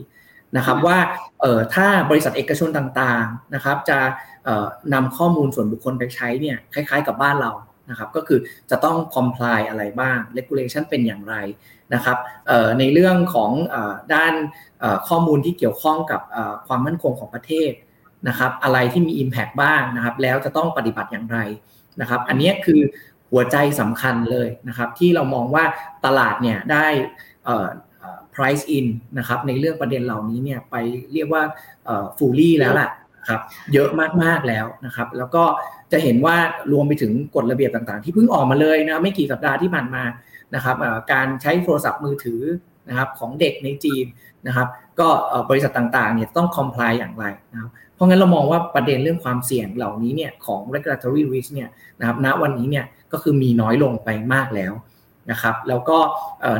[0.56, 0.99] นะครับว่า
[1.40, 3.99] เอ่อถ้าบริษัทเอกชนต่างๆนะครับจะ
[4.94, 7.52] นำข้อมูลส่วนบุคคลไปใช้เนี่ยคล้ายๆกับบ้านเรา
[7.90, 8.38] นะครับก็คือ
[8.71, 11.35] จะต้อง comply อะไรบ้าง regulation เป็นอย่างไร
[11.94, 12.18] นะครับ
[12.78, 13.50] ในเรื่องของ
[14.14, 14.34] ด้าน
[15.08, 16.20] ข้อมูลที่เกี่ยวข้องกับ
[16.66, 17.72] ความมั่นคงของประเทศ
[18.28, 21.38] นะครับอะไรที่มี Impact บ้างนะครับแล้วจะต้องปฏิบัติอย่างไร
[22.00, 22.80] นะครับอันนี้คือ
[23.30, 25.64] หัวใจสำคัญเลยนะครับที่เรามองว่า
[26.04, 26.87] ตลาดเนี่ยได้
[28.34, 28.87] price in
[29.18, 30.75] นะครับในเรื่องประเด็นเหล่านี้เนี่ยไป
[31.12, 31.42] เรียกว่า
[32.18, 32.90] fully แล้วแหละ
[33.28, 33.40] ครับ
[33.72, 33.88] เยอะ
[34.22, 35.44] มากๆแล้วนะครับแล้วก็
[35.92, 36.37] จะเห็นว่า
[36.72, 40.02] รวมไปถึงกฎระเบียบต่างๆ ที่เพิ่งออกมาเลยนะไม่กี่สัปดาห์ที่ผ่านมา
[40.54, 40.76] นะครับ
[41.12, 42.42] การใช้โทรศัพท์มือถือ
[42.88, 44.04] นะครับของเด็กในจีน
[44.47, 44.68] นะครับ
[45.00, 45.09] ก็
[45.50, 51.68] บริษัทต่างๆเนี่ยต้อง comply อย่างไรนะครับเพราะงั้นเรามองว่าประเด็นเรื่องความเสี่ยงเหล่านี้เนี่ยของ regulatory risk เนี่ย
[52.00, 54.73] นะครับณวันนี้เนี่ยก็คือมีน้อยลงไปมากแล้ว
[55.30, 55.99] นะครับแล้วก็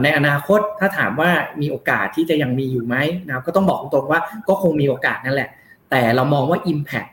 [0.03, 1.31] ในอนาคตถ้าถามว่า
[1.61, 2.97] มีโอกาสที่จะยังมีอยู่ไหม
[3.27, 5.49] นะครับก็ต้องบอกตรงๆว่าก็คงมีโอกาสนั่นแหละ
[5.91, 7.11] แต่เรามองว่า Impact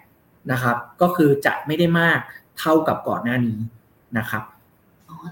[0.51, 2.19] นะครับก็คือจะไม่ได้มาก
[2.59, 3.59] เท่ากับก่อนหน้านี้
[4.17, 4.43] นะครับ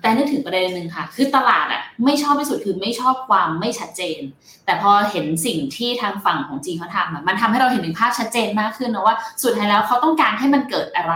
[0.01, 4.19] แต่นึกถึงประเด็นหนึ่งค่ะ คือตลาดอะไม่ชอบที่สุดคือไม่ชอบความไม่ชัดเจน
[4.65, 11.13] แต่พอเห็นสิ่งที่ทางฝั่งของจีนเขาทำมันทำให้เราเห็นถึงภาพชัดเจนมากขึ้นนะว่าสุดท้ายแล้วเขาต้องการให้มันเกิดอะไร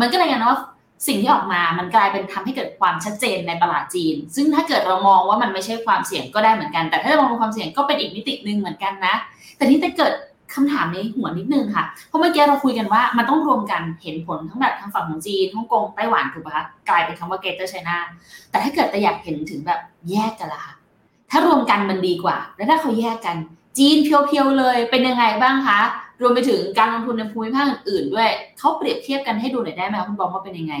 [0.00, 0.58] มันก็เลยกันว่า
[1.06, 9.14] สิ่งที่ออกมามันกลายเป็นทำให้เกิดความชัดเจนในตลาดจีน ซึ่งถ้าเกิดเรามองว่ามันไม่ใช่ความเสี่ยงก็ได้เหมือนกัน แต่ถ้าเรามองความเสี่ยงก็เป็นอีกมิติหนึ่งเหมือนกันนะ
[9.56, 10.12] แต่นี่จะเกิด
[10.56, 17.96] คำถามในหัวนิดนึงค่ะ เพราะเมื่อกี้เราคุยกันว่ามันต้องรวมกันเห็นผลทั้งแบบทางฝั่งของจีนฮ่องกงไต้หวันถูกปะคะกลายเป็นคำว่า Greater China
[18.50, 20.64] แต่ถ้าเกิดแต่อยากเห็นถึงแบบแยกกันล่ะ
[21.30, 23.36] ถ้ารวมกันมันดีกว่า แล้วถ้าเขาแยกกัน
[23.78, 25.80] จีน pure ๆเลยเป็นยังไงบ้างคะ
[26.20, 30.74] รวมไปถึงการลงทุนในภูมิภาคอื่นๆด้วยเขาเปรียบเทียบกันให้ดูหน่อยได้ไหมคุณบอมว่าเป็นยังไง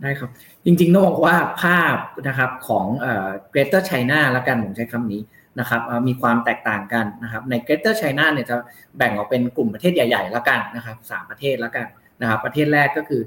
[0.00, 0.30] ได้ครับ
[0.64, 1.96] จริงๆต้องบอกว่าภาพ
[2.28, 5.20] นะครับของเอ่อ Greater China ละกันผมใช้คำนี้
[5.60, 8.56] นะครับมีความแตกต่างกันนะครับใน Greater China เนี่ยจะ
[8.98, 11.86] แบ่งออกเป็นกลุ่มประเทศใหญ่ๆแล้วกันนะครับสประเทศแล้วกัน
[12.20, 13.22] นะครับประเทศแรกก็คือ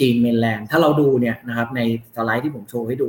[0.00, 1.80] จีนเมนแลนด์ถ้าเราดูเนี่ยนะครับใน
[2.16, 3.08] สไลด์ที่ผมโชว์ให้ดู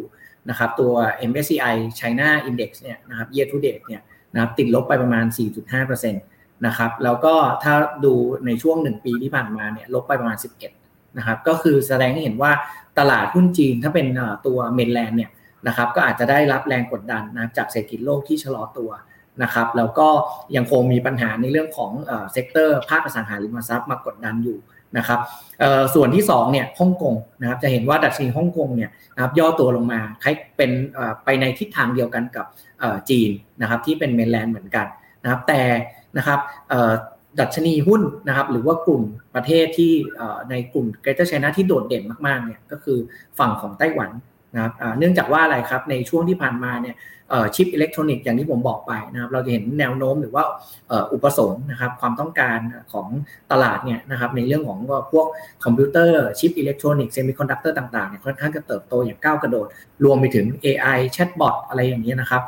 [0.50, 0.92] นะครับตัว
[1.30, 4.02] MSCI China Index เนี่ยนะครับ year to date เนี่ย
[4.34, 5.26] นะครับติดลบไปประมาณ
[5.72, 7.74] 4.5%นะครับแล้วก็ถ้า
[8.06, 8.14] ดู
[8.46, 10.38] ในช่วง 1 ปีที่ผ่านมาเนี่ยลบไปประมาณ
[10.78, 12.52] 11นะครับก็คือแสดงให้เห็นว่า
[13.00, 14.08] ตลาดหุ้นจีนถ้าเป็น
[14.48, 15.30] ตัว mainland เนี่ย
[15.68, 18.92] นะครับก็อาจจะได้รับแรงกดดันนะจากเศรษฐกิจโลกที่ชะลอตัว
[19.44, 20.08] นะครับแล้วก็
[20.56, 21.92] ยังคงมีปัญหาในเรื่องของ
[22.32, 24.58] sector ภาคอสังหาริมทรัพย์มากดดันอยู่
[24.98, 25.20] นะครับ
[25.94, 30.72] ส่วนที่2เนี่ยฮ่องกงนะครับจะเห็นว่าดัชนีฮ่องกงเนี่ยนะครับย่อตัวลงมาคล้ายเป็น
[31.24, 32.46] ไปในทิศทางเดียวกันกับ
[33.10, 33.30] จีน
[33.62, 34.88] นะครับที่เป็น mainland เหมือนกัน
[35.24, 35.62] นะครับแต่
[36.18, 36.40] นะครับ
[37.40, 39.04] ดัชนีหุ้นนะครับหรือว่ากลุ่ม
[39.36, 39.92] ประเทศที่
[40.50, 43.00] ในกลุ่ม Greater China ที่โดดเด่นมากๆเนี่ยก็คือ
[43.40, 44.12] ฝั่งของไต้หวัน
[44.54, 46.98] นะครับเนื่องจากว่าอะไรครับในช่วงที่ผ่านมาเนี่ย
[47.56, 50.44] ชิปอิเล็กทรอนิกส์อย่างที่ผมบอกไปนะครับเราจะเห็นแนวโน้มหรือว่า
[51.14, 52.60] อุปสงค์นะครับความต้องการ
[52.94, 53.08] ของ
[53.52, 54.80] ตลาดเนี่ยนะครับในเรื่องของ
[55.12, 55.28] พวก
[55.64, 59.68] คอมพิวเตอร์ชิปอิเล็กทรอนิกส์ semiconductor ต่างๆเนี่ยค่อนข้างจะเติบโตอย่างก้าวกระโดด
[60.06, 62.42] รวมไปถึง AI chatbot อะไรอย่างนี้นะครับ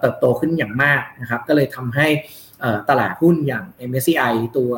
[0.00, 2.08] เติบโตขึ้นอย่างมากนะครับก็เลยทำให้
[2.88, 4.72] ตลาดหุ้นอย่าง MSCI ตัว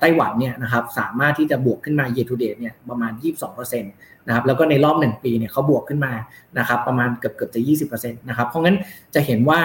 [0.00, 3.12] ไต้หวันเนี่ยนะครับสามารถที่จะบวกขึ้นมา year to date เนี่ยประมาณ
[3.48, 3.84] 22%น
[4.26, 6.12] นะครับแล้วก็ในรอบ 1 ปีเนี่ยเขาบวกขึ้นมา
[6.58, 7.60] นะครับประมาณเกือบเกือบจะ
[7.90, 8.76] 20%นะครับเพราะงั้น
[9.14, 9.60] จะเห็นว่า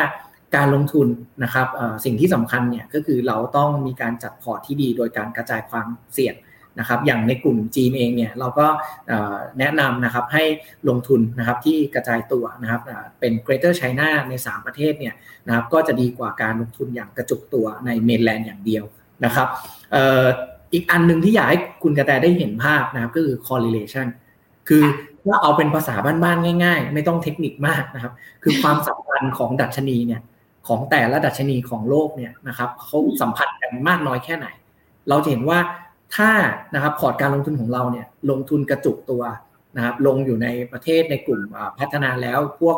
[0.55, 1.07] การลงทุน
[1.43, 1.67] นะครับ
[2.05, 6.35] สิ่งที่สำคัญเนี่ยก็คือเราต้องมีการจัดพอร์ตที่ดีโดยการกระจายความเสี่ยง
[6.79, 8.67] นะครับอย่างในกลุ่มจีนเองเนี่ยเราก็
[9.59, 10.43] แนะนำนะครับให้
[10.89, 12.81] ลงทุนนะครับที่กระจายตัวนะครับ
[13.19, 15.13] เป็น Greater China ใน 3 ประเทศเนี่ย
[15.47, 18.83] นะครับก็จะดีกว่าการลงทุนอย่างกระจุกตัวในเมนแลนด์อย่างเดียว
[19.25, 19.47] นะครับ
[20.73, 24.07] อีกอันหนึ่งที่อยากให้คุณกระแตได้เห็นภาพนะครับก็คือ correlation
[24.69, 24.84] คือ
[25.27, 30.21] ว่าเอาเป็นภาษาบ้านๆง่าย ๆ ไม่ต้องเทคนิคมากนะครับ คือความสัมพันธ์ของดัชนีเนี่ย
[30.67, 34.47] ของแต่ละดัชนีของโลกเนี่ยนะครับเขาสัมพันธ์กันมากน้อยแค่ไหน
[35.10, 35.60] เราจะเห็นว่า
[36.15, 36.29] ถ้า
[36.75, 39.23] นะครับพอร์ตการลงทุนของเราเนี่ยลงทุนกระจุกตัว
[39.75, 41.41] นะครับลงอยู่ในประเทศในกลุ่ม
[41.79, 42.77] พัฒนาแล้วพวก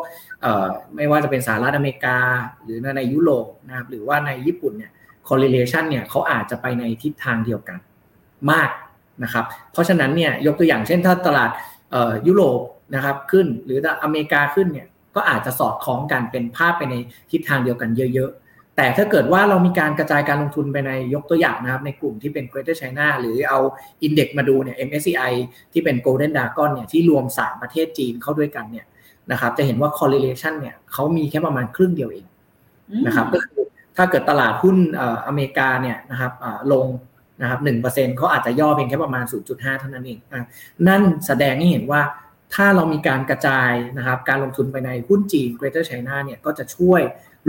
[0.95, 2.17] ไม่ว่าจะเป็นสหรัฐอเมริกา
[2.63, 4.91] หรือในยุโรปนะครับหรือว่าในญี่ปุ่นเนี่ย
[5.27, 7.77] correlation เนี่ยเขาอาจจะไปในทิศทางเดียวกัน
[8.51, 8.69] มาก
[9.23, 11.49] นะครับ เพราะฉะนั้นเนี่ยยกตัวอย่างเช่นถ้าตลาด
[12.27, 12.59] ยุโรป
[12.95, 16.95] นะครับขึ้นหรืออเมริกาขึ้นเนี่ยก็อาจจะสอดคล้องกันเป็นภาพไปใน
[17.31, 23.59] ทิศทางเดียวกันเยอะ ๆ แต่ถ้าเกิดว่าเรามีการกระจายการลงทุนไปในยกตัวอย่างนะครับในกลุ่มที่เป็น Greater China หรือเอา
[24.03, 25.33] อินเด็กมาดูเนี่ย MSCI
[25.71, 28.85] ที่เป็น Golden Dragon เนี่ยที่รวม 3 ประเทศจีนเข้าด้วยกันเนี่ย
[29.31, 32.25] นะครับจะเห็นว่า correlation เนี่ยเขามีแค่ประมาณครึ่งเดียวเอง
[33.05, 33.63] นะครับก็คือ
[33.97, 34.77] ถ้าเกิดตลาดหุ้น
[35.27, 36.31] อเมริกาเนี่ยนะครับ
[36.71, 36.85] ลง
[37.41, 40.19] นะครับหนึ่งเปอร์เซ็นเขาอาจจะย่อเพียงแค่ประมาณ 0.5 เท่านั้นเอง
[40.87, 42.01] นั่นแสดงให้เห็นว่า
[42.53, 47.01] ถ้าเรามีการกระจายนะครับการลงทุนไปในหุ้นจีน Greater China เนี่ยก็จะช่วย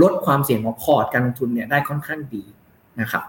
[0.03, 2.45] ลดความเสี่ยงของพอร์ตการลงทุนเนี่ยได้ค่อนข้างดี
[3.01, 3.23] นะครับ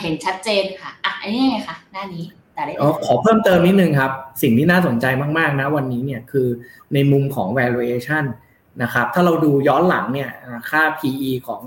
[0.00, 2.72] เห็นชัดเจนค่ะอะอันนี้ไงคะหน้านี้แต่ได้
[3.06, 5.06] ขอเพิ่มเติมนิดนึงครับ สิ่งที่น่าสนใจ
[5.38, 6.48] มากๆนะวันนี้เนี่ยคือ
[6.94, 8.24] ในมุมของ valuation
[8.82, 10.30] นะครับถ้าเราดูย้อนหลังเนี่ย
[10.70, 11.62] ค่า PE ของ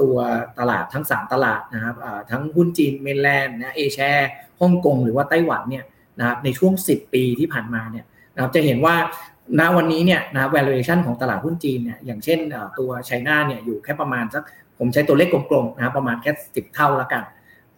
[0.00, 0.14] ตัว
[0.58, 1.94] ตลาดทั้ง 3 ตลาดนะครับ
[2.30, 4.28] ทั้งหุ้นจีนเมนแลนด์นะเอแชร์
[4.60, 5.84] ฮ่องกงหรือว่าไต้หวันเนี่ย
[6.18, 8.96] นะครับในช่วง 10 ปีที่ผ่านมาเนี่ยนะครับจะเห็นว่า
[9.58, 12.38] ณวันนี้เนี่ยนะ valuation ของตลาดหุ้นจีนเนี่ยอย่างเช่น
[12.78, 14.42] ตัวไชน่าเนี่ยอยู่แค่ประมาณสัก
[14.78, 17.22] ผมใช้ตัวเลขกลมๆนะครับประมาณแค่ 10 เท่าแล้วกัน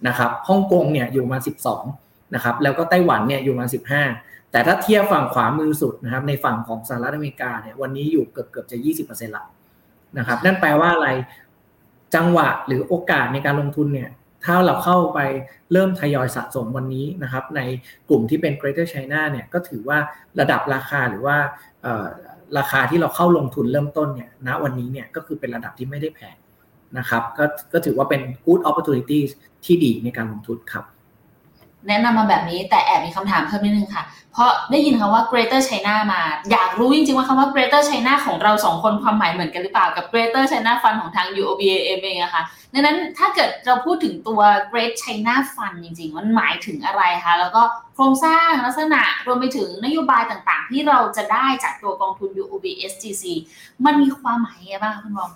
[0.07, 1.39] นะครับฮ่องกงเนี่ยอยู่มา
[1.87, 3.67] 12นะครับแล้วก็ไต้หวันเนี่ยอยู่มา
[4.09, 9.45] 15 แต่ถ้าเทียบฝั่งขวามือสุดนะครับในฝั่งของสหรัฐอเมริกาเนี่ยวันนี้อยู่เกือบเกือบจะ 20%ละ
[10.19, 11.09] นะครับนั่นแปลว่าอะไร
[12.15, 14.11] จังหวะหรือโอกาสในการลงทุนเนี่ย
[14.45, 15.19] ถ้าเราเข้าไป
[15.73, 17.61] เริ่มทยอยสะสมวันนี้นะครับ ใน
[18.09, 19.99] กลุ่มที่เป็น Greater China เนี่ยก็ถือว่า
[20.41, 21.37] ระดับราคาหรือว่า
[22.59, 26.37] ราคาที่เราเข้าลงทุนเริ่มต้นเนี่ยณวันนี้เนี่ยก็คือเป็นระดับที่ไม่ได้แพง
[26.99, 29.19] นะครับ ก็ก็ถือว่าเป็น good opportunity
[29.65, 30.85] ที่ดีในการลงทุนครับ
[31.89, 44.41] แนะนำมาแบบนี้แต่แอบมีคำถามเพิ่มนิดนึงค่ะ เพราะได้ยินคำว่า Greater China มา อยากรู้จริงๆว่าคำว่า Greater China ของเราสองคนความหมายเหมือนกันหรือเปล่ากับ Greater China Fund ของทาง UOBAM เองอะค่ะดังนั้นถ้าเกิดเราพูดถึงตัว
[44.73, 47.63] Great China Fund จริงๆ มันหมายถึงอะไรคะแล้วก็
[47.95, 53.25] โครงสร้างลักษณะรวมไปถึงนโยบายต่างๆ ที่เราจะได้จากตัวกองทุน UOB SGC
[53.85, 55.33] มันมีความหมายยังไงบ้างคุณบอม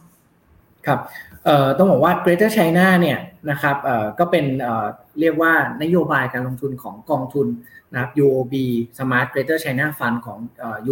[0.87, 0.98] ครับ
[1.78, 3.18] ต้องบอกว่า Greater China เนี่ย
[3.50, 3.76] นะครับ
[4.18, 4.44] ก็เป็น
[5.20, 5.52] เรียกว่า
[5.83, 7.46] นโยบายการลงทุนของกองทุน
[7.92, 8.54] นะครับ UOB
[8.98, 10.38] Smart Greater China Fund ของ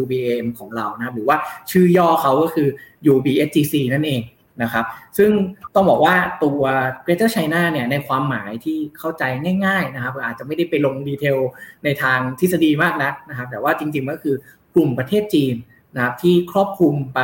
[0.01, 1.37] UBM ของเรานะครับหรือว่า
[1.71, 2.69] ชื่อย่อเขาก็คือ
[3.13, 4.23] UBSGC นั่นเอง
[4.63, 4.85] นะครับ
[5.19, 5.31] ซึ่ง
[5.75, 6.61] ต้องบอกว่าตัว
[7.05, 9.23] Greater China เนี่ยในความหมายที่เข้าใจ
[9.67, 11.39] ง่ายๆนะครับอาจจะไม่ได้ไปลงดีเทล
[11.85, 14.37] ในทางทฤษฎีมากนักนะครับแต่ว่าจริงๆก็คือ
[14.75, 15.55] กลุ่มประเทศจีน
[15.95, 17.21] นะครับที่ครอบคลุมไป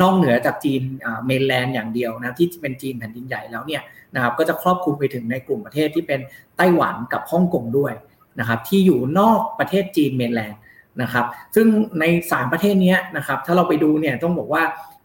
[0.00, 0.82] นอกเหนือจากจีน
[1.26, 3.82] เมนแลนด์อย่างเดียวนะที่เป็นจีนแผ่นดินใหญ่แล้วเนี่ย
[4.14, 6.20] นะครับก็จะครอบคลุมไปถึงในกลุ่มประเทศที่เป็น
[6.56, 7.92] ไต้หวันกับฮ่องกงด้วย
[8.40, 10.60] นะครับที่อยู่นอกประเทศจีนเมนแลนด์
[11.02, 11.66] นะครับซึ่ง
[12.00, 14.62] ใน 3 ประเทศนี้นะครับถ้าเราไปดูเนี่ยต้องบอกว่า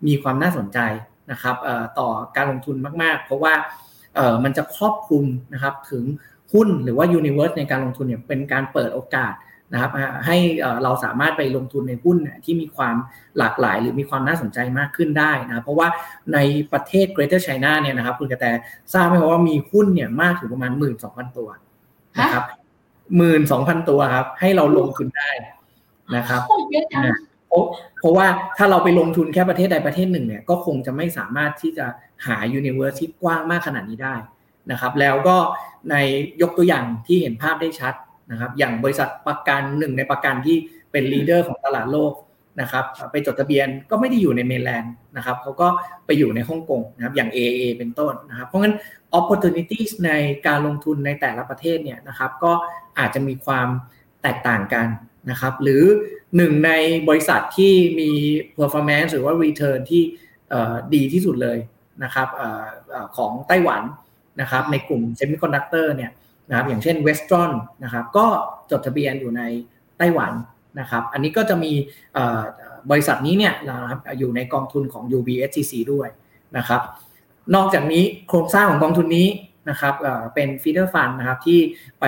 [0.07, 0.79] มีความน่าสนใจ
[1.31, 1.55] นะครับ
[1.99, 3.53] ต่อการลงทุนมาก ๆ เพราะว่า
[4.43, 6.03] มันจะครอบคลุมนะครับถึง
[6.53, 9.33] หุ้นหรือว่ายูนิเวอร์สในการลงทุนเนี่ยเป็นการเปิดโอกาส
[9.73, 9.91] นะครับ
[10.25, 10.37] ให้
[10.83, 12.95] เราสามารถไปลงทุนในหุ้นที่มีความ
[13.37, 15.87] หลากหลาย หรือมีความน่าสนใจมากขึ้นได้นะเพราะว่า
[16.33, 16.37] ใน
[16.73, 18.45] ประเทศ Greater China เนี่ยนะครับคุณกระแต
[18.93, 21.49] ทราบไหมว่ามีหุ้นเนี่ยมากถึงประมาณหมื่นสองพันตัว
[22.21, 22.43] นะครับ
[23.17, 25.29] หมื่นสองพันตัวครับ ให้เราลงทุนได้
[26.15, 26.41] นะครับ
[27.99, 28.27] เพราะว่า
[28.57, 31.85] ถ้าเราไปลงทุนแค่ประเทศใดประเทศหนึ่งเนี่ยก็คงจะไม่สามารถที่จะ
[32.25, 34.15] หา universe ที่กว้างมากขนาดนี้ได้
[34.71, 35.37] นะครับ แล้วก็
[35.91, 35.95] ใน
[36.41, 37.93] ยกตัวอย่างที่เห็นภาพได้ชัด
[38.31, 40.57] นะครับอย่างบริษัทประกันหนึ่งในประกันที่
[40.91, 42.13] เป็น leader ของตลาดโลก
[42.61, 45.67] นะครับไปจดทะเบียนก็ไม่ได้อยู่ใน mainland นะครับเขาก็
[46.05, 48.75] ไปอยู่ในฮ่องกงนะครับอย่าง AIA เป็นต้นนะครับเพราะงั้น
[49.19, 50.11] opportunities ใน
[50.47, 52.51] การลงทุนในแต่ละประเทศเนี่ยนะครับก็
[52.99, 53.67] อาจจะมีความ
[54.23, 54.87] แตกต่างกัน
[55.31, 55.83] นะครับหรือ
[56.35, 56.71] หนึ่งใน
[57.07, 58.11] บริษัทที่มี
[58.57, 60.03] performance หรือว่า return ที่
[60.95, 61.57] ดีที่สุดเลย
[62.03, 62.27] นะครับ
[63.17, 63.81] ของไต้หวัน
[64.41, 66.11] นะครับในกลุ่ม semiconductor เนี่ย
[66.49, 67.51] นะครับอย่างเช่น Westron
[67.83, 68.25] นะครับก็
[68.71, 69.41] จดทะเบียนอยู่ใน
[69.97, 70.33] ไต้หวัน
[70.79, 71.71] นะครับอันนี้ก็จะมี
[72.91, 76.07] บริษัทนี้เนี่ยนะครับอยู่ในกองทุนของ UBSGC ด้วย
[76.57, 76.81] นะครับ
[77.55, 79.27] นอกจากนี้โครงสร้างของกองทุนนี้
[79.69, 79.93] นะครับ
[80.33, 81.59] เป็นฟีเดอร์ฟันนะครับที่
[82.01, 82.05] ไป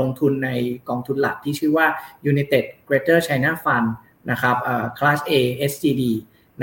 [0.00, 0.50] ลงทุนใน
[0.88, 1.86] กองทุนหลักที่ชื่อว่า
[2.30, 3.88] United Greater China Fund
[4.30, 4.56] นะครับ
[4.98, 5.32] Class A
[5.70, 6.02] SGD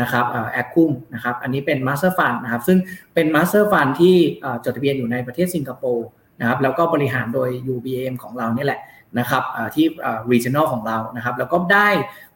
[0.01, 2.77] นะครับแอคคุมนะครับอันนี้เป็น Master Fund นะครับซึ่ง
[3.13, 4.15] เป็น Master Fund ที่
[4.63, 6.07] จดทะเบียนอยู่ในประเทศสิงคโปร์
[6.39, 8.79] นะครับแล้วก็บริหารโดย UBM ของเราเนี่ยแหละ
[9.19, 9.43] นะครับ
[9.75, 9.85] ที่
[10.31, 11.87] regional ของเรานะครับแล้วก็ได้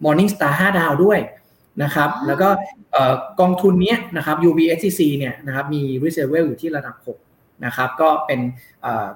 [0.04, 1.20] Morning Star 5 ดาวด้วย
[1.84, 2.50] นะครับแล้วก็
[3.40, 6.96] กองทุนนี้นะครับ UBSCC เนี่ยนะครับมี risk level อยู่ที่ระดับ
[7.30, 8.40] 6 นะครับก็เป็น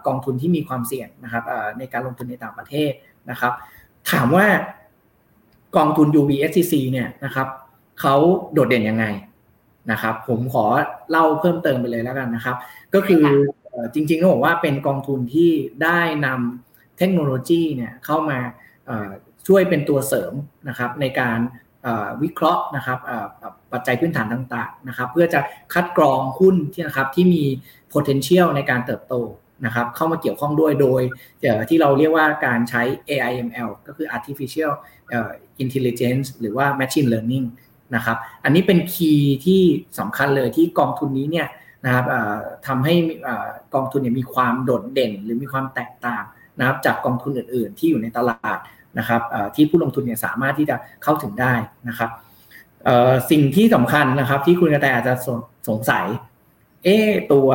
[0.08, 1.43] กองทุนที่มีความเสี่ยงนะครับ
[1.78, 2.91] ในการลงทุนในต่างประเทศ
[3.30, 3.54] นะครับ
[4.12, 4.46] ถามว่า
[5.78, 7.48] กองทุน UBSCC เนี่ยนะครับ
[8.02, 8.15] เขา
[8.54, 9.06] โดดเด่นยังไง
[9.91, 10.65] นะครับผมขอ
[11.10, 12.56] เล่าเพิ่มเติมไปเลยแล้วกันนะครับ
[12.93, 13.24] ก็คือ
[13.94, 15.52] จริงๆต้องบอกว่าเป็นกองทุนที่
[15.84, 18.40] ได้นำเทคโนโลยีเนี่ยเข้ามา
[19.48, 20.34] ช่วยเป็นตัวเสริม
[20.70, 21.40] นะครับในการ
[22.24, 23.00] วิเคราะห์นะครับ
[23.74, 25.40] ปัจจัยพื้นฐานต่างๆนะครับ เพื่อจะ
[25.74, 27.44] คัดกรองหุ้นที่นะครับที่มี
[27.94, 29.16] potential ในการเติบโต
[29.66, 31.02] นะครับ เข้ามาเกี่ยวข้องด้วยโดย
[31.70, 34.72] ที่เราเรียกว่าการใช้ AIML ก็คือ artificial
[35.64, 37.48] intelligence หรือว่า machine learning
[37.96, 39.62] นะครับ อันนี้เป็นคีย์ที่
[40.00, 41.48] สำคัญเลยที่กองทุนนี้เนี่ย
[41.86, 42.06] นะครับ
[42.67, 42.93] ทำให้
[43.74, 46.24] กองทุนเนี่ยมีความโดดเด่น หรือมีความแตกต่าง
[46.60, 48.60] นะครับจากกองทุนอื่น ๆ ที่อยู่ในตลาด
[49.00, 49.22] นะครับ
[49.56, 51.54] ที่ผู้ลงทุนเนี่ยสามารถที่จะเข้าถึงได้
[51.89, 52.10] นะครับ
[53.32, 55.13] สิ่งที่สำคัญนะครับที่คุณกระแตอาจจะ
[55.69, 56.06] สงสัย
[56.84, 56.98] เอ๊
[57.32, 57.50] ตัว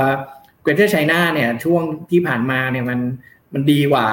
[0.65, 3.01] Greater China เนี่ยช่วงที่ผ่านมาเนี่ยมัน
[3.53, 4.07] มันดีกว่า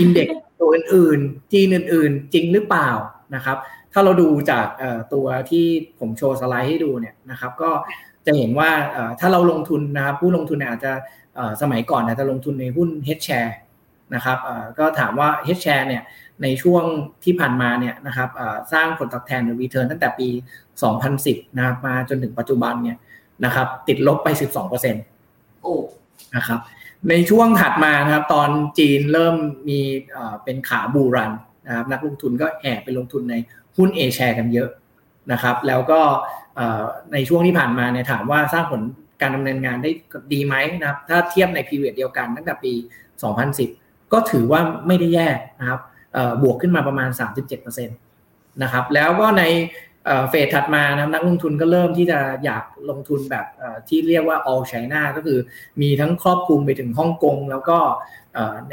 [0.00, 0.28] อินเด็ก
[0.60, 2.90] ตัวอื่นๆ จีนอื่น ๆ จริงหรือเปล่า
[3.34, 3.56] นะครับ
[3.92, 4.66] ถ้าเราดูจาก
[5.14, 5.66] ตัวที่
[5.98, 7.70] ผมโชว์สไลด์ให้ดูเนี่ยนะครับ ก็
[8.26, 8.70] จะเห็นว่า
[9.20, 10.92] ถ้าเราลงทุนนะครับผู้ลงทุนอาจจะ
[11.62, 13.52] สมัยก่อนอาจจะลงทุนในหุ้น H share
[14.14, 14.38] นะครับ
[14.78, 16.02] ก็ถามว่า H share เนี่ย
[16.42, 16.84] ในช่วง
[17.24, 18.28] ที่ผ่านมาเนี่ยนะครับ
[18.72, 20.28] สร้างผลตอบแทนหรือ return ตั้งแต่ปี
[20.92, 22.98] 2010นะครับมาจนถึงปัจจุบันเนี่ย
[23.44, 24.28] นะครับติดลบไป
[24.96, 25.76] 12%โอ้
[26.36, 26.60] นะครับ
[27.10, 29.36] ในช่วงถัดมานะครับตอนจีนเริ่ม
[29.68, 29.80] มี
[30.44, 31.32] เป็นขาบูรัน
[31.66, 33.34] นะครับนักลงทุนก็แห่ไปลงทุนใน
[33.76, 34.68] หุ้น A share กันเยอะ
[35.32, 36.00] นะครับ แล้วก็
[37.12, 38.82] ในช่วงที่ผ่านมาเนี่ยถามว่าสร้างผล
[39.22, 39.90] การดำเนินงานได้
[40.32, 42.72] ดีไหมนะครับ ถ้าเทียบในพีเรียดเดียวกันตั้งแต่ปี
[43.42, 45.28] 2010 ก็ถือว่าไม่ได้แย่
[45.60, 45.80] นะครับ
[46.42, 47.10] บวกขึ้นมาประมาณ
[47.50, 49.44] 37%นะครับ แล้วก็ใน
[50.28, 53.46] เฟสถัดมานะนักลงทุนก็เริ่มที่จะอยากลงทุนแบบ
[53.88, 55.38] ที่เรียกว่า all China ก็คือ
[55.82, 57.78] มีทั้งครอบคลุมไปถึงฮ่องกง แล้วก็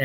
[0.00, 0.04] ใน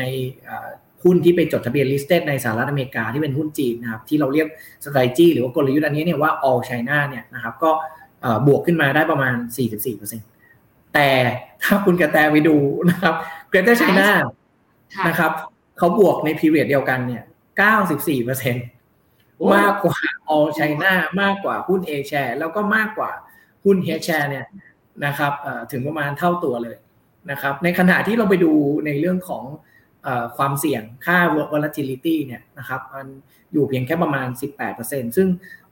[1.04, 4.48] หุ้นที่ไปจดทะเบียน listed ในสหรัฐอเมริกาที่เป็นหุ้นจีนนะครับที่เราเรียก
[4.84, 7.70] strategy หรือว่ากลยุทธ์อันนี้เนี่ยว่า all China เนี่ยนะครับก็
[8.46, 9.34] บวกขึ้นมาได้ประมาณ
[10.14, 11.10] 44%แต่
[11.62, 12.56] ถ้าคุณกระแตไปดู
[12.90, 13.14] นะครับ
[13.50, 14.08] Greater China
[15.08, 15.32] นะครับ
[15.78, 17.22] เขาบวกใน period เดียวกันเนี่ย
[17.98, 19.98] 94%มากกว่า
[20.34, 23.10] all China มากกว่าหุ้น A share แล้วก็มากกว่า
[23.64, 24.46] หุ้น H share เนี่ย
[25.06, 25.32] นะครับ
[25.72, 26.76] ถึงประมาณเท่าตัวเลย
[27.30, 28.52] นะครับในขณะที่เราไปดู
[28.86, 29.44] ในเรื่องของ
[30.36, 31.18] ความเสี่ยงค่า
[31.52, 33.06] volatility เนี่ยนะครับมัน
[33.52, 34.28] อยู่เพียงแค่ประมาณ
[34.72, 35.28] 18%ซึ่ง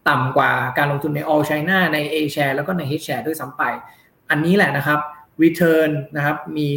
[0.08, 3.62] ต่ำกว่าการลงทุนใน all China ใน A share แล้วก็ใน H share ด้วยซ้ำไป
[4.30, 5.00] อันนี้แหละนะครับ
[5.42, 6.68] return นะครับมี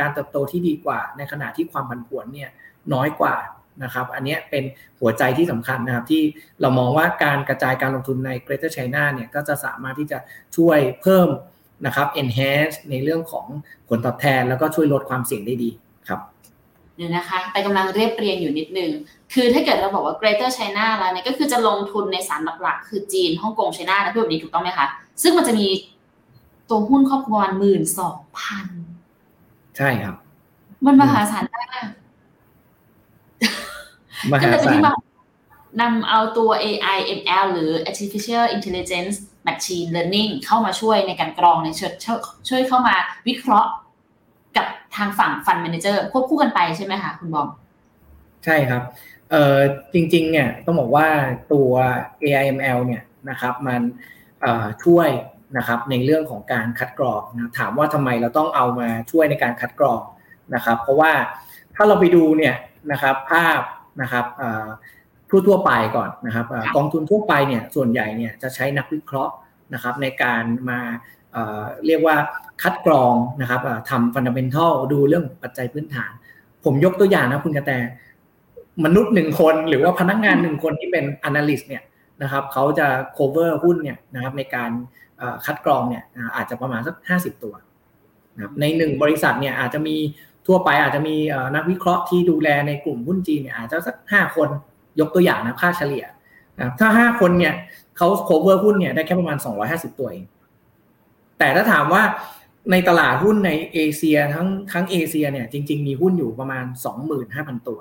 [0.00, 2.50] การเติบโตที่ดีกว่า ในขณะที่ความผันผวนเนี่ย
[2.92, 3.36] น้อยกว่า
[3.84, 4.64] นะครับ อันนี้เป็น
[5.00, 6.22] หัวใจที่สำคัญนะครับ ที่
[6.60, 10.18] เรามองว่าการกระจายการลงทุนใน Greater China เนี่ยก็จะสามารถที่จะ
[10.56, 11.28] ช่วยเพิ่ม
[11.86, 13.46] นะครับ enhance ในเรื่องของ
[13.88, 15.70] ผลตอบแทน แล้วก็ช่วยลดความเสี่ยงได้ดี
[16.08, 16.20] ครับ
[17.00, 18.90] เดี๋ยวนะคะแต่กำลังเรียบเรียงอยู่นิดนึง
[19.32, 24.86] คือถ้าเกิดเราบอกว่า Greater China แล้วเนี่ยก็คือจะลงทุนในสามหลักๆ คือจีนฮ่องกงไชน่าและแบบนี้ถูกต้องไหมคะ
[25.22, 25.66] ซึ่งมันจะมี
[26.68, 28.66] ตัวหุ้นครอบครัวหมื่นสองพัน
[29.76, 30.14] ใช่ครับ
[30.86, 31.66] มันมหาศาลมาก
[34.32, 34.86] มหาศาล
[35.80, 41.92] นำเอาตัว AI ML หรือ artificial intelligence machine learning เข้ามาช่วยในการกรองในช่วย
[42.48, 42.94] ช่วยเข้ามา
[43.28, 43.70] วิเคราะห์
[44.56, 47.48] กับทางฝั่งฟันแมเนเจอร์ควบคู่กันไปใช่ไหมคะคุณบอม
[48.44, 48.82] ใช่ครับ
[49.30, 49.58] เอ่อ
[49.94, 51.06] จริงๆเนี่ยต้องบอกว่า
[51.52, 51.70] ตัว
[52.22, 53.80] AIML เนี่ยนะครับมัน
[54.84, 55.08] ช่วย
[55.56, 60.00] นะครับในเรื่องของการคัดกรองนะถามว่าทำไมเราต้องเอามาช่วยในการคัดกรอง
[60.54, 61.12] นะครับ เพราะว่า
[61.74, 62.54] ถ้าเราไปดูเนี่ย
[62.92, 63.60] นะครับภาพ
[64.02, 64.26] นะครับ
[65.28, 69.34] ทั่วทั่วไปก่อนนะครับกองทุนทั่วไปเนี่ยส่วนใหญ่เนี่ยจะใช้นักวิเคราะห์
[69.74, 70.80] นะครับในการมา
[71.86, 72.16] เรียกว่า
[72.62, 76.10] คัดกรองนะครับทำฟันดัมเบลทัลดูเรื่องปัจจัยพื้นฐาน
[76.64, 77.72] ผมยกตัวอย่างนะคุณกระแต
[78.84, 81.82] มนุษย์หนึ่งคนหรือว่าพนักงานหนึ่งคนที่เป็น analyst เนี่ย
[82.22, 84.70] นะครับเขาจะ cover หุ้นเนี่ยนะครับในการ
[85.44, 86.02] คัดกรองเนี่ย
[86.36, 87.54] อาจจะประมาณสักห้าสิบตัว
[88.34, 89.96] นะครับในหนึ่งบริษัทเนี่ยอาจจะมี
[90.46, 91.16] ทั่วไปอาจจะมี
[91.56, 94.48] นักวิเคราะห์ที่ดูแลในกลุ่มหุ้นจีนเนี่ยอาจจะสักห้าคน
[95.00, 96.04] ยกตัวอย่างนะค่าเฉลี่ย
[96.58, 97.54] นะถ้าห้าคนเนี่ย
[97.96, 100.24] เขา cover หุ้นเนี่ยได้แค่ประมาณสองร้อยห้าสิบตัวเอง
[101.40, 102.02] แต่ถ้าถามว่า
[102.70, 107.78] ในตลาดหุ้นในเอเชียทั้งทั้งเอเชียเนี่ยจริง ๆ มีหุ้นอยู่ประมาณสองหมื่นห้าพันตัว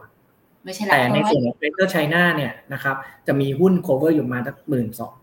[0.91, 2.95] แต่ในส่วนของเ g เ e อร์ไชน่าเนี่ยนะครับ
[3.27, 5.13] จะมีหุ้น cover อยู่มาตั้งหมื่นสอง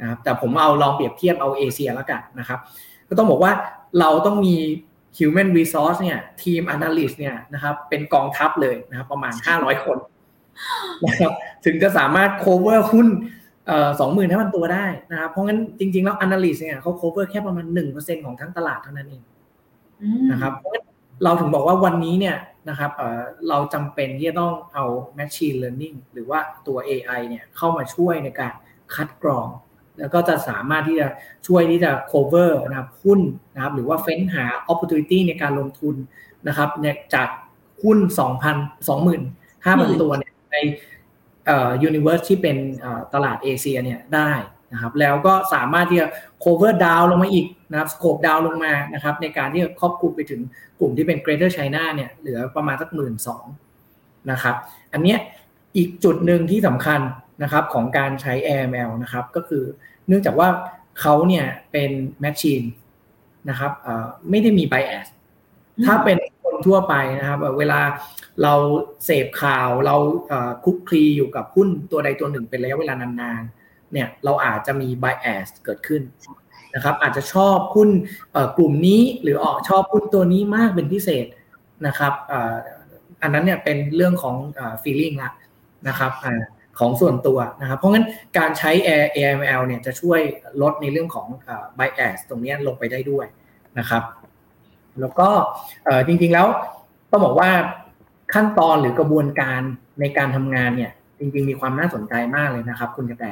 [0.00, 2.58] นะครับแต่ผมเอาลองเปรียบเทียบเอาเอเชียแล้วกันนะครับ
[3.08, 3.52] ก็ต้องบอกว่า
[4.00, 4.56] เราต้องมี
[5.18, 9.98] human resource เนี่ยทีม analyst เนี่ยนะครับเป็นกองทัพเลยนะครับประมาณ 500 คน
[11.04, 11.32] นะครับ
[11.64, 13.08] ถึงจะสามารถ cover หุ้น
[14.00, 19.22] สองหมื่นห้าพันตัวได้นะครับ เพราะงั้นจริง ๆ แล้ว analyst เนี่ยเขา cover แค่ประมาณ1%ของทั้งตลาดเท่านั้นเอง
[20.30, 20.72] นะครับเพราะ
[21.24, 22.36] เราถึงบอกว่าวันนี้เนี่ย
[22.68, 22.90] นะครับ
[23.48, 24.84] เราจำเป็นที่จะต้องเอา
[25.18, 28.52] machine learning หรือว่าตัว AI เนี่ยเข้ามาช่วยในการ
[28.94, 29.48] คัดกรอง
[29.98, 31.06] แล้วก็จะสามารถที่จะ
[31.46, 33.20] ช่วยที่จะ cover นะครับหุ้น
[33.54, 35.94] นะครับหรือว่าเฟ้นหา opportunity ในการลงทุน
[36.48, 37.28] นะครับเนี่ยจาก
[37.82, 38.46] หุ้น 2,000
[39.64, 40.56] 25,000 ตัวเนี่ยใน
[41.82, 42.56] ยูนิเวอร์สที่เป็น
[43.14, 44.32] ตลาดเอเชียเนี่ยได้
[44.72, 46.06] นะครับแล้วก็สามารถที่จะ
[46.44, 50.40] cover down ลงมาอีกนะครับ scope down ลงมานะครับในการที่จะครอบคลุมไปถึง
[50.80, 53.44] กลุ่มที่เป็น greater China เนี่ยเหลือประมาณสักหมื่นสอง
[54.30, 54.56] นะครับ
[54.92, 55.18] อันเนี้ย
[55.76, 57.00] อีกจุดหนึ่งที่สำคัญ
[57.42, 59.64] นะครับของการใช้ AML นะครับก็คือ
[60.08, 60.48] เนื่องจากว่า
[61.00, 61.90] เขาเนี่ยเป็น
[62.24, 62.66] machine
[63.48, 63.72] นะครับ
[64.30, 65.06] ไม่ได้มี bias
[65.84, 66.16] ถ้าเป็น
[66.66, 67.80] ทั่วไปนะครับ เวลา
[68.42, 68.54] เรา
[69.04, 69.96] เสพข่าวเรา
[70.64, 76.02] คุกคลีอยู่กับหุ้นตัวใดตัวหนึ่งเป็นระยะเวลานานๆเนี่ยเราอาจจะมี bias เกิดขึ้น
[76.74, 77.90] นะครับ อาจจะชอบหุ้น
[78.56, 81.26] กลุ่มนี้หรือออกชอบหุ้นตัวนี้มากเป็นพิเศษ
[81.86, 82.12] นะครับ
[83.22, 84.36] อันนั้นเนี่ยเป็นเรื่องของ
[84.82, 85.32] feeling ละ
[85.88, 86.12] นะครับ
[86.78, 88.06] ของส่วนตัวนะครับ เพราะงั้น
[88.38, 88.70] การใช้
[89.16, 90.20] AML เนี่ยจะช่วย
[90.62, 91.26] ลดในเรื่องของ
[91.78, 93.26] bias ตรงนี้ลงไปได้ด้วย
[93.78, 94.02] นะครับ
[95.00, 95.28] แล้วก็
[96.06, 96.46] จริงๆแล้ว
[97.10, 97.50] ต้องบอกว่า
[98.34, 99.60] ขั้นตอนหรือกระบวนการ
[100.00, 103.24] ในการทำงานเนี่ย จริง ๆ มีความน่าสนใจมากเลยนะครับ คุณกระแต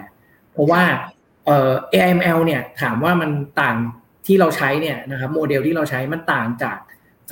[0.52, 0.82] เพราะว่า
[1.46, 3.76] เอ่อ AML เนี่ยถามว่ามันต่าง
[4.26, 6.78] ที่เราใช้เนี่ยนะครับโมเดลที่เราใช้มันต่างจาก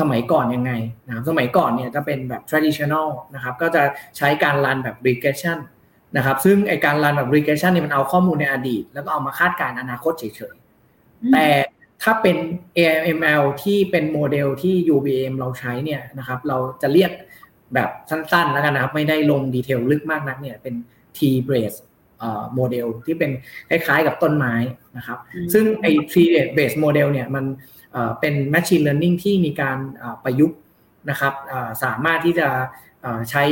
[0.00, 0.72] สมัยก่อนยังไง
[1.06, 3.82] นะครับสมัยก่อนเนี่ยจะเป็นแบบ traditional นะครับก็จะ
[4.16, 5.58] ใช้การรันแบบ regression
[6.16, 11.46] นะครับซึ่งไอการรันแบบ regression เนี่ยมันเอาข้อมูลในอดีต แล้วก็เอามาคาดการณ์อนาคตเฉยๆแต่
[12.02, 12.36] ถ้าเป็น
[12.78, 17.12] AI ML ที่เป็นโมเดลที่ UOBAM เราใช้เนี่ยนะครับเราจะเรียก
[17.74, 20.74] แบบสั้นๆแล้วกันนะครับ ไม่ได้ลง detail ลึกมากนักเนี่ยเป็น
[21.16, 21.78] T brace
[22.54, 23.30] โมเดลที่เป็น
[23.68, 24.54] คล้ายๆกับต้นไม้
[24.96, 25.18] นะครับ
[25.52, 26.14] ซึ่งไอ้ T
[26.56, 27.44] brace โมเดลเนี่ยมัน
[28.20, 29.78] เป็น machine learning ที่มีการ
[30.24, 30.58] ประยุกต์
[31.10, 31.34] นะครับ
[31.84, 32.48] สามารถที่จะ
[33.30, 33.44] ใช้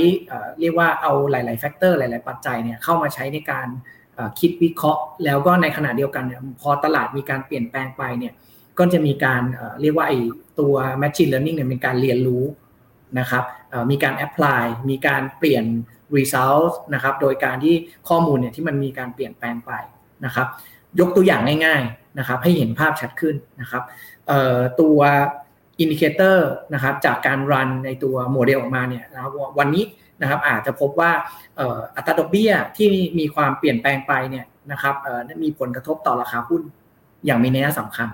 [0.61, 3.69] เรียกว่าเอาหลายๆ factor หลาย ๆ ปัจจัยเนี่ยเข้ามาใช้ในการ
[4.41, 8.33] คิดวิเคราะห์ แล้วก็ในขณะเดียวกันเนี่ยพอตลาดมีการเปลี่ยนแปลงไปเนี่ย
[8.79, 9.43] ก็จะมีการ
[9.81, 10.13] เรียกว่าไอ
[10.61, 12.45] ตัว machine learning เนี่ยเป็นการเรียนรู้
[13.19, 13.45] นะครับ
[13.91, 15.65] มีการ apply มีการเปลี่ยน
[16.17, 17.75] result นะครับโดยการที่
[18.09, 19.73] ข้อมูลเนี่ยที่มันมีการเปลี่ยนแปลงไป
[20.25, 20.47] นะครับ
[21.01, 23.83] ยกตัวอย่างง่ายๆนะครับให้เห็นภาพชัดขึ้นนะครับ
[24.81, 24.99] ตัว
[25.81, 29.23] indicator นะครับจากการรันในตัวโมเดลออกมาเนี่ยนะ
[29.59, 29.85] วันนี้
[30.21, 31.11] นะครับอาจจะพบว่า
[31.97, 34.95] อัตราดอกเบี้ยที่มีความเปลี่ยนแปลงไปเนี่ยนะครับ
[35.43, 36.63] มีผลกระทบต่อราคาหุ้น
[37.27, 38.09] อย่างมีนัยสำคัญ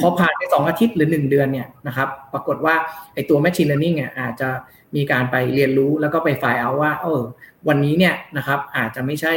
[0.00, 2.74] พอผ่านไปสองอาทิตย์หรือหนึ่งเดือนเนี่ยนะครับปรากฏว่า
[3.14, 4.48] ไอตัว Machine Learning เนี่ยอาจจะ
[4.96, 7.20] มีการไปเรียนรู้แล้วก็ไปไฟล์เอาว่าเออ
[7.68, 9.32] วันนี้เนี่ยนะครับอาจจะไม่ใช่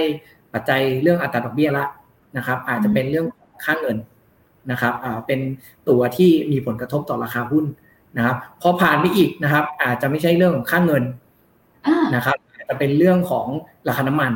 [0.54, 1.86] ปัจจัยเรื่องอัตราดอกเบี้ยละ
[2.38, 3.26] นะครับ อาจจะเป็นเรื่อง
[3.66, 3.98] ค่าเงิน
[4.72, 5.40] นะครับอ่าเป็น
[5.90, 7.66] ตัวที่มีผลกระทบต่อราคาหุ้น
[8.18, 11.04] นะครับ พอผ่านไปอีกนะครับ อาจจะไม่ใช่เรื่องของค่าเงิน
[12.16, 12.36] นะครับ
[12.70, 13.48] จะเป็นเรื่องของ
[13.88, 14.32] ราคาน้ำมัน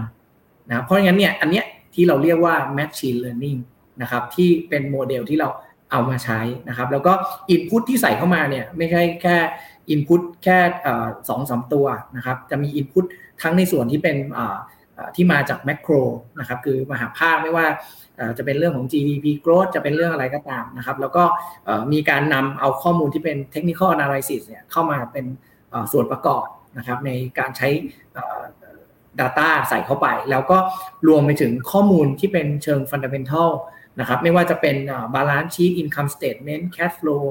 [0.70, 3.60] นะเพราะงั้นเนี่ยอันเนี้ยที่เราเรียกว่า machine learning
[4.02, 5.50] นะครับที่เป็นโมเดลที่เรา
[5.92, 7.14] เอามาใช้นะครับแล้วก็
[7.50, 9.38] input ที่ใส่เข้ามาเนี่ยไม่ใช่แค่
[9.90, 10.58] input แค่
[11.30, 13.06] สองสามตัวนะครับจะมี input
[13.42, 14.16] ทั้งในส่วนที่เป็น
[15.16, 15.94] ที่มาจาก macro
[16.40, 17.66] นะครับคือมหาภาคไม่ว่า
[18.38, 21.24] จะเป็นเรื่องของ GDP growth จะเป็นเรื่องอะไรก็ตามนะครับ แล้วก็
[21.94, 25.26] มีการนำเอาข้อมูลที่เป็น technical analysis เนี่ยเข้ามาเป็น
[25.92, 26.46] ส่วนประกอบ
[26.78, 27.70] นะครับในการใช้
[29.20, 30.58] Data ใส่เข้าไป แล้วก็
[31.08, 33.50] รวมไปถึงข้อมูลที่เป็นเชิง fundamental
[34.00, 34.76] นะครับไม่ว่าจะเป็น
[35.16, 37.24] balance sheet income statement cash flow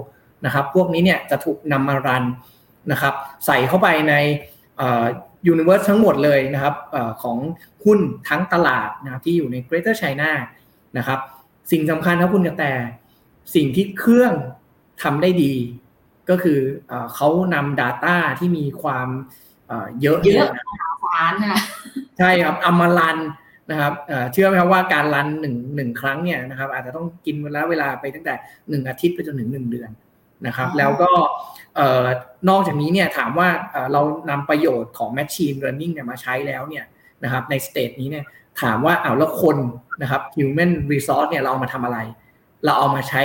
[0.45, 2.25] นะครับพวกนี้เนี่ยจะถูกนำมารัน
[2.93, 3.15] นะครับ
[3.47, 4.15] ใส่เข้าไปใน
[5.47, 7.39] ยูนิเวอร์สทั้งหมดเลยนะครับอของ
[7.85, 10.31] หุ้นทั้งตลาดนะที่อยู่ใน Greater China
[10.99, 11.19] นะครับ
[11.71, 12.65] สิ่งสำคัญครับคุณกระแต
[13.55, 14.33] สิ่งที่เครื่อง
[15.03, 15.55] ทำได้ดี
[16.31, 16.61] ก็คือ
[17.15, 19.09] เขานำ Data ที่มีความ
[20.03, 20.49] เยอะเยอะ
[21.05, 21.61] ฟ้านะ
[22.19, 23.19] ใช่ครับเอามารัน
[23.71, 23.93] นะครับ
[24.33, 28.35] เชื่อไหมครับว่าการรันหนึ่งหนึ่งครั้งเนี่ยนะครับ อาจจะต้องกินเวลาเวลาไปตั้งแต่
[28.69, 29.91] หนึ่งอาทิตย์ไปจนถึงหนึ่งเดือน
[30.47, 31.11] นะครับ แล้วก็
[32.49, 33.49] นอกจากนี้เนี่ยถามว่า
[33.93, 34.01] เรา
[34.31, 36.85] นำประโยชน์ของ Machine Learning เนี่ยมาใช้แล้วเนี่ย
[37.25, 38.25] นะครับในสเตจนี้เนี่ย
[38.63, 39.59] ถามว่าเอาแล้วคน
[40.03, 41.99] นะครับ Human Resource เนี่ยเราเอามาทำอะไร
[42.65, 43.23] เราเอามาใช้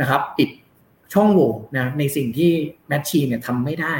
[0.00, 0.50] นะครับปิด
[1.12, 2.50] ช่องโหว่นะในสิ่งที่
[2.90, 3.94] Machine เนี่ยทำไม่ได้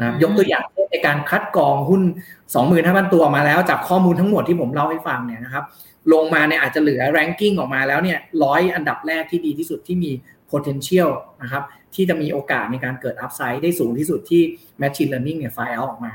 [0.00, 2.02] นะยกตัวอย่างในการคัดกรองหุ้น
[2.58, 5.64] 25,000 ตัวมาแล้วจากข้อมูลทั้งหมดที่ผมเล่าให้ฟังเนี่ยนะครับ
[6.12, 10.10] ลงมาเนี่ยอาจจะเหลือ ranking ออกมาแล้วเนี่ยร้อยอันดับแรกที่ดีที่สุดที่มี
[10.50, 11.10] potential
[11.42, 11.62] นะครับ
[11.94, 14.42] ที่จะมีโอกาสในการเกิดอัพไซด์ได้สูงที่สุดที่
[14.80, 16.12] Machine Learning เนี่ยไฟล์เอาออกมา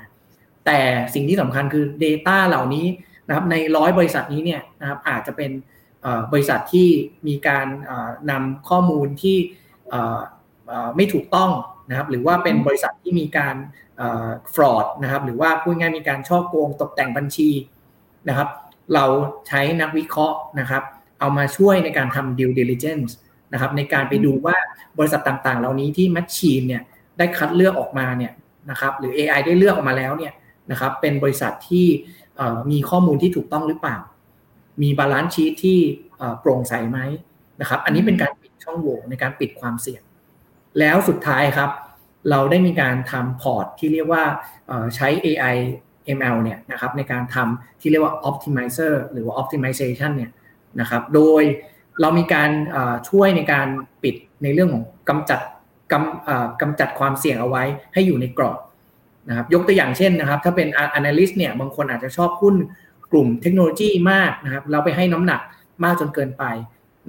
[0.65, 0.79] แต่
[1.13, 2.85] สิ่งที่สำคัญคือ Data เหล่านี้
[3.27, 5.51] นะครับในร้อยบริษัทนี้เนี่ยนะครับอาจจะเป็น
[6.31, 6.87] บริษัทที่
[7.27, 7.67] มีการ
[8.31, 9.37] นำข้อมูลที่
[10.95, 11.51] ไม่ถูกต้อง
[11.89, 13.55] นะครับหรือว่าเป็นบริษัทที่มีการ
[14.53, 17.49] ฟรอดนะครับหรือว่าพูดง่ายมีการช่อโกงตกแต่งบัญชี
[18.29, 18.49] นะครับ
[18.93, 19.05] เรา
[19.47, 20.83] ใช้นักวิเคราะห์นะครับ
[21.19, 23.11] เอามาช่วยในการทำ due diligence
[23.53, 24.55] นะครับในการไปดูว่า
[24.97, 26.81] บริษัทต่างๆ เหล่านี้ที่ Machine เนี่ย
[27.17, 28.31] ได้คัดเลือกออกมาเนี่ย
[28.69, 30.33] นะครับหรือ AI ได้เลือกออกมาแล้วเนี่ย
[30.71, 31.87] นะครับเป็นบริษัทที่
[32.71, 33.97] มีข้อมูลที่ถูกต้องหรือเปล่า
[34.81, 35.79] มี balance sheet ที่
[36.39, 36.99] โปร่งใสไหม
[37.61, 40.01] นะครับ อันนี้เป็นการปิด ช่องโหว่ในการปิดความเสี่ยง
[40.79, 41.69] แล้วสุดท้ายครับ
[42.29, 44.23] เราได้มีการทำพอร์ตที่เรียกว่า
[44.95, 45.55] ใช้ AI
[46.17, 50.31] ML เนี่ยนะครับในการทำที่เรียกว่า optimizer หรือว่า optimization เนี่ย
[50.79, 51.43] นะครับโดย
[52.01, 52.49] เรามีการ
[53.09, 53.67] ช่วยในการ
[54.03, 55.39] ปิดในเรื่องของกำจัด
[55.91, 58.59] กำกำจัดความเสี่ยงเอาไว้ให้อยู่ในกรอบ
[59.29, 60.67] นะครับยกตัวอย่างเช่นนะครับ ถ้าเป็น
[60.99, 62.55] analyst เนี่ยบางคนอาจจะชอบหุ้น
[63.11, 65.41] กลุ่มเทคโนโลยีมากนะครับ เราไปให้น้ำหนัก
[65.83, 66.43] มากจนเกินไป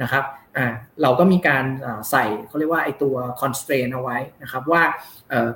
[0.03, 0.25] นะครับ
[0.57, 0.67] อ่า
[1.03, 1.65] เราก็มีการ
[2.11, 4.83] ใส่เขาเรียกว่าไอตัว constraint เอาไว้นะครับว่า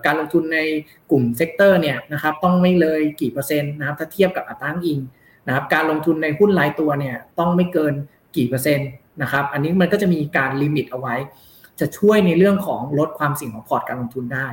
[0.07, 0.59] การลงทุนใน
[1.11, 4.99] กลุ่ม sector เนี่ยนะครับต้องไม่เลยกี่เปอร์เซ็นต์นะครับถ้าเทียบกับอัตราอิง
[5.47, 7.95] นะครับการลงทุนในหุ้นรายตัวเนี่ยต้องไม่เกิน
[8.37, 8.89] กี่เปอร์เซ็นต์
[9.23, 11.15] นะครับอันนี้มันก็จะมีการ limit เอาไว้
[11.81, 14.49] จะช่วยในเรื่องของลดความเสี่ยงของพอร์ตการลงทุนได้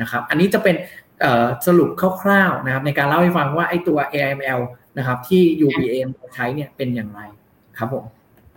[0.00, 0.76] นะครับอันนี้จะเป็น
[1.66, 1.90] สรุป
[2.22, 4.60] คร่าวๆนะครับในการเล่าให้ฟังว่าไอตัว AI ML
[4.98, 7.20] นะครับที่ UOBAM ใช้เนี่ยเป็นอย่างไร
[7.78, 8.04] ครับผม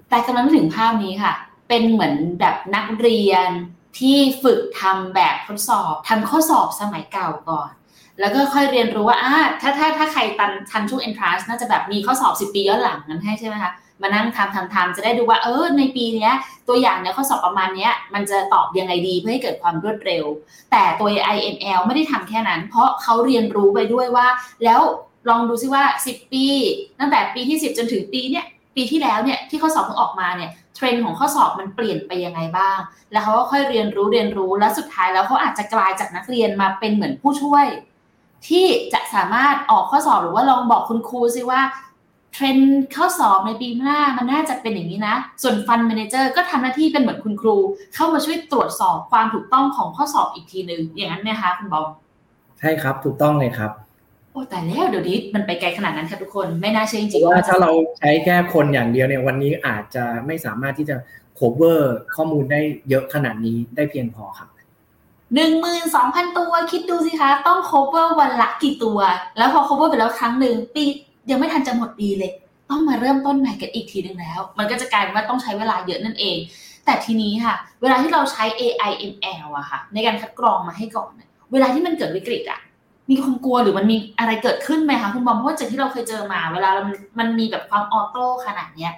[0.09, 1.33] แต่กำลังนึกภาพนี้ค่ะ
[1.69, 3.49] เป็นเหมือนแบบนักเรียน
[3.99, 7.71] ที่ฝึกทำแบบทดสอบทำข้อสอบสมัยเก่าก่อน
[8.19, 16.29] แล้วก็ค่อยเรียนรู้ว่าอ่าถ้าถ้าถ้าใครตันทันช่วง entrance น่าจะแบบมีข้อสอบ 10 ปีย้อนหลังนั้นให้ใช่ไหมคะมานั่งทำทำทำจะได้ดูว่าเออในปีนี้
[16.67, 20.25] ตัวอย่างเนี่ยข้อสอบประมาณนี้มันจะตอบยังไงดีเพื่อให้เกิดความรวดเร็ว
[20.71, 24.27] แต่ตัว IML ไม่ได้ทำแค่นั้น เพราะเขาเรียนรู้ไปด้วยว่า
[24.63, 24.81] แล้ว
[25.29, 26.45] ลองดูซิว่า 10 ปี
[26.99, 28.45] ตั้งแต่ปีที่ 10 จนถึงปีเนี้ย
[28.79, 32.77] ปีที่แล้วเนี่ยที่ข้อสอบเพิ่งออกมาเนี่ยเทรนด์ของข้อสอบมันเปลี่ยนไปยังไงบ้าง
[33.11, 37.65] แล้วเขาก็ค่อยเรียนรู้เรียนรู้แล้วสุดท้ายแล้วเขาอาจจะกลายจากนักเรียนมาเป็นเหมือนผู้ช่วย
[38.47, 41.61] ที่จะสามารถออกข้อสอบหรือว่าลองบอกคุณครูซิว่า
[42.33, 47.57] เทรนด์ข้อสอบในปีหน้ามันน่าจะเป็นอย่างนี้นะ ส่วน fund manager ก็ทำหน้าที่เป็นเหมือนคุณครู
[47.95, 51.85] เข้ามาช่วยตรวจสอบความถูกต้องของข้อสอบอีกทีหนึ่งอย่างนั้นนะคะคุณบอม
[52.59, 53.71] ใช่ครับถูกต้องเลยครับ
[54.49, 60.95] แต่แล้วเดี๋ยวนี้มันไปไกลขนาดนั้นค่ะทุกคนไม่น่าเชื่อจริงว่าถ้าเราใช้แค่คนอย่างเดียวเนี่ยวันนี้อาจจะไม่สามารถที่จะ
[61.39, 61.79] cover
[62.15, 64.49] ข้อมูลได้เยอะขนาดนี้ได้เพียงพอครับ
[65.35, 68.99] หนึ่งหมื่นสองพันตัวคิดดูสิคะ ต้อง cover วันละกี่ตัว
[69.37, 70.83] แล้วพอ cover ไปแล้วครั้งหนึ่งปี
[71.29, 72.31] ยังไม่ทันจะหมดปีเลย
[72.69, 76.37] ต้องมาเริ่มต้นใหม่กันอีกทีหนึ่งแล้ว มันก็จะกลายเป็นว่าต้องใช้เวลาเยอะนั่นเอง
[76.85, 81.11] แต่ทีนี้ค่ะ เวลาที่เราใช้ AI ML อะค่ะ ในการคัดกรองมาให้ก่อน
[81.51, 82.59] เวลาที่มันเกิดวิกฤตอะ
[83.09, 88.93] มีความกลัวหรือมันมีอะไรเกิดขึ้นไหมคะคุณบอมเพราะจากที่เราเคยเจอมาเวลามันมันมีแบบความออโต้ขนาดเนี้ย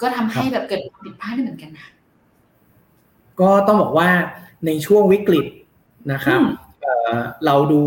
[0.00, 1.88] ก็ทำให้แบบเกิดความผิดพลาดได้เหมือนกันนะ
[3.40, 4.10] ก็ต้องบอกว่า
[4.66, 5.46] ในช่วงวิกฤต
[6.12, 6.40] นะครับ
[7.46, 7.82] เราดู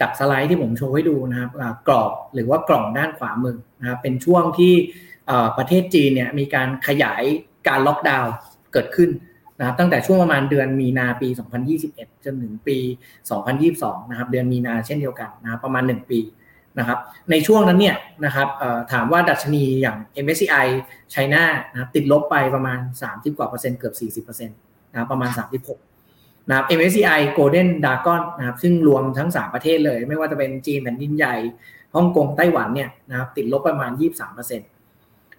[0.00, 1.50] จากสไลด์ที่ผมโชว์ให้ดูนะครับ
[1.88, 4.72] กรอบหรือว่ากล่องด้านขวามือนะครับเป็นช่วงที่
[5.58, 7.22] ประเทศจีนเนี่ยมีการขยาย
[7.68, 8.32] การล็อกดาวน์
[8.72, 9.10] เกิดขึ้น
[9.58, 11.28] นะครับตั้งแต่ช่วงประมาณเดือนมีนาปี
[11.76, 12.76] 2021 จนถึงปี
[13.44, 16.20] 2022 นะครับ เดือนมีนาเช่นเดียวกันนะครับประมาณ 1 ปี
[16.78, 16.98] นะครับ
[17.30, 18.48] ในช่วงนั้นเนี่ยนะครับ
[18.92, 20.66] ถามว่าดัชนีอย่าง MSCI
[21.10, 22.78] ไชน่านะครับติดลบไปประมาณ
[23.08, 24.56] 30 กว่าเปอร์เซ็นต์เกือบ 40เปอร์เซ็นต์
[24.92, 25.30] นะครับประมาณ
[25.88, 31.36] 36นะครับ MSCI Golden Dragon นะครับซึ่งรวมทั้ง 3 ประเทศเลย ไม่ว่าจะเป็นจีนแผ่นดินใหญ่
[31.94, 34.68] ฮ่องกงไต้หวันเนี่ยนะครับติดลบประมาณ 23เปอร์เซ็นต์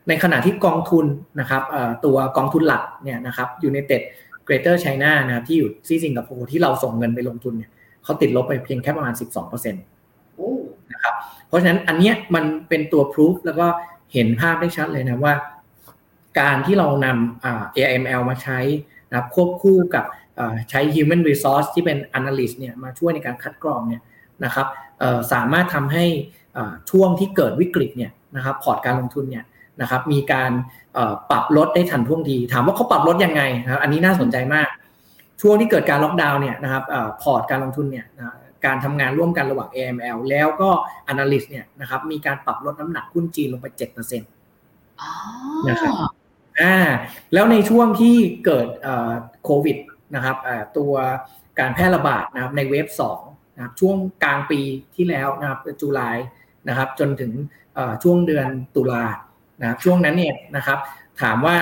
[0.10, 1.05] ในขณะที่กองทุน
[1.39, 1.64] นะครับ
[2.05, 4.01] ตัวกองทุนหลักเนี่ยนะครับอยู่ในเต็ด
[4.47, 7.72] Greater China นะครับที่อยู่ที่สิงคโปร์ที่เราส่งเงินไปลงทุนเนี่ย
[8.03, 11.14] เขาติดลบไปเพียงแค่ประมาณ 12%นะครับ
[11.47, 13.68] เพราะฉะนั้นอันเนี้ยมันเป็นตัวพิสูจแล้วก็
[14.14, 15.34] เห็นภาพได้ชัดเลยนะว่า
[16.39, 18.60] การที่เรานำ AML มาใช้
[19.10, 20.05] นะครับควบคู่กับ
[20.70, 24.01] ใช้ human resource ที่เป็น analyst เนี่ยมาช่วยในการคัดกรองเนี่ย
[24.45, 24.68] นะครับ
[25.34, 26.05] สามารถทำให้
[26.91, 29.45] ช่วงที่เกิดวิกฤตเนี่ยนะครับพอร์ตการลงทุนเนี่ย
[29.82, 30.51] นะครับมีการ
[31.32, 34.67] ปรับลดได้ทันท่วงที ถามว่าเขาปรับลดยังไงนะครับอันนี้น่าสนใจมาก
[35.41, 36.84] ช่วงที่เกิดการล็อกดาวน์เนี่ยนะครับ
[37.21, 38.05] พอร์ตการลงทุนเนี่ย
[38.65, 40.69] การทำงานร่วมกันระหว่าง AML แล้วก็
[41.11, 45.93] Analyst เนี่ยนะครับมีการปรับลดน้ำหนักหุ้นจีนลงไป7%นะครับ
[46.59, 46.75] อ่า
[47.34, 48.15] แล้วในช่วงที่
[48.45, 48.67] เกิด
[49.43, 49.77] โควิด
[50.15, 50.38] นะครับ
[50.77, 50.93] ตัว
[51.59, 52.88] การแพร่ระบาดนะครับในเวฟ
[53.21, 54.59] 2นะครับช่วงกลางปี
[54.95, 56.17] ที่แล้วนะครับจุลาย
[56.67, 57.32] นะครับจนถึง
[58.03, 59.03] ช่วงเดือนตุลา
[59.62, 60.80] นะครับช่วงนั้นเนี่ยนะครับ
[61.22, 61.57] ถามว่า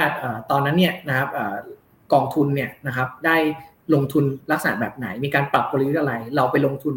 [0.51, 1.29] ตอนนั้นเนี่ยนะครับ
[2.13, 3.37] กองทุนเนี่ยนะครับได้
[3.93, 6.95] ลงทุนลักษณะแบบไหน มีการปรับกลยุทธ์อะไร เราไปลงทุน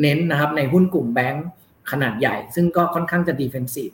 [0.00, 1.46] เน้นนะครับในหุ้นกลุ่มแบงก์
[1.90, 3.90] ขนาดใหญ่ ซึ่งก็ค่อนข้างจะดีเฟนซีฟ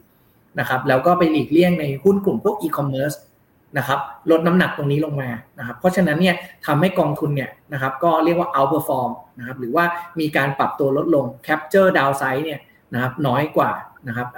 [0.58, 3.12] นะครับแล้วก็ไปหลีกเลี่ยงในหุ้นกลุ่มพวกอีคอมเมิร์ซ
[3.78, 3.98] นะครับ
[4.30, 6.34] ลดน้ำหนักตรงนี้ลงมานะครับเพราะฉะนั้นเนี่ย
[6.66, 9.84] ทำให้กองทุนเนี่ยนะครับก็เรียกว่า outperform นะครับหรือว่า
[10.20, 12.60] มีการปรับตัวลดลง capture downside เนี่ย
[12.94, 13.72] นะครับน้อยกว่า
[14.08, 14.28] นะครับ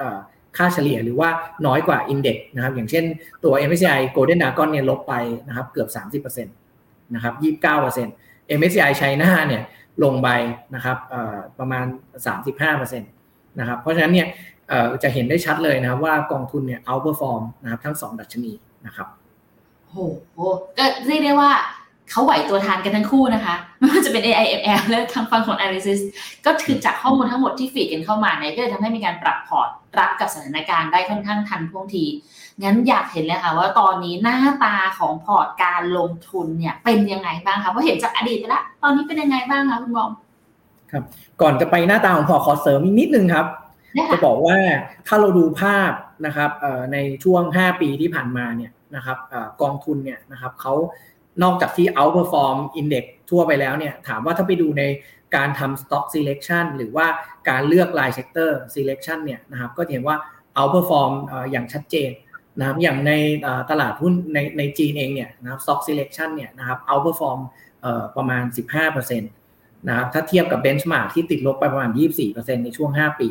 [0.56, 1.28] ค่าเฉลี่ยหรือว่า
[1.66, 3.04] น้อยกว่า Index นะครับ อย่างเช่น
[3.44, 5.14] ตัว MSCI Golden Dragon เนี่ยลบไป
[5.48, 5.88] นะครับเกือบ
[6.34, 7.34] 30%นะครับ
[7.96, 9.62] 29% MSCI China เนี่ย
[10.04, 10.28] ลงไป
[10.74, 10.96] นะครับ
[11.58, 11.86] ประมาณ
[12.46, 14.28] 35%นะครับเพราะฉะนั้นเนี่ย
[15.02, 18.52] จะเห็นได้ชัดเลยนะครับว่ากองทุนเนี่ย outperform นะครับทั้ง 2 ดัชนี
[18.86, 19.08] นะครับ
[19.88, 19.96] โห
[20.78, 21.50] ก็เรียกได้ว่า
[22.10, 26.00] เขาไหวตัวทานกันทั้งคู่นะคะไม่ว่าจะเป็น AIML และทางฟังของ Analysis
[26.44, 32.04] ก็ถือจากข้อมูลทั้งหมดที่ฟีดกันเข้ามาเนี่ยก็เลยทำให้มีการปรับพอร์ต รับกับสถานการณ์ได้ค่อนข้างทันท่วงที
[32.62, 40.10] งั้นอยากเห็นเลยค่ะว่าตอนนี้หน้าตาของพอร์ตการลงทุนเนี่ยเป็นยังไงบ้างคะเพราะเห็นจากอดีตไปแล้วตอนนี้เป็นยังไงบ้างคะคุณบอม
[40.90, 41.02] ครับ
[41.40, 43.46] ก่อนจะไปหน้าตาของพอร์ตขอเสริมอีกนิดนึงครับ
[44.12, 44.58] จะบอกว่า
[45.06, 45.92] ถ้าเราดูภาพ
[46.26, 46.50] นะครับ
[46.92, 49.18] ในช่วง 5 ปีที่ผ่านมาเนี่ยนะครับ
[49.62, 50.74] กองทุนเนี่ยนะครับเขา
[51.42, 54.82] นอกจากที่ outperform index ทั่วไปแล้วเนี่ยถามว่าถ้าไปดูใน
[55.36, 57.06] การทำ stock selection หรือว่า
[57.48, 60.16] การเลือกราย sector selection เนี่ยนะครับก็เห็นว่า
[60.58, 61.12] outperform
[61.50, 62.10] อย่างชัดเจน
[62.58, 63.12] นะครับอย่างใน
[63.70, 67.40] ตลาดหุ้นในในจีนเองเนี่ยนะครับ stock selection เนี่ยนะครับ outperform
[68.16, 68.44] ประมาณ
[68.86, 71.90] 15%นะครับถ้าเทียบกับ benchmark ที่ติดลบไปประมาณ
[72.28, 73.28] 24%ในช่วง 5 ปี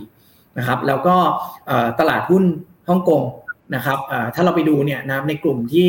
[0.57, 1.15] นะครับแล้วก็
[1.99, 2.43] ตลาดหุ้น
[2.89, 3.23] ฮ่องกง
[3.75, 3.97] นะครับ
[4.35, 5.87] ถ้าเราไปดูเนี่ยนะในกลุ่มที่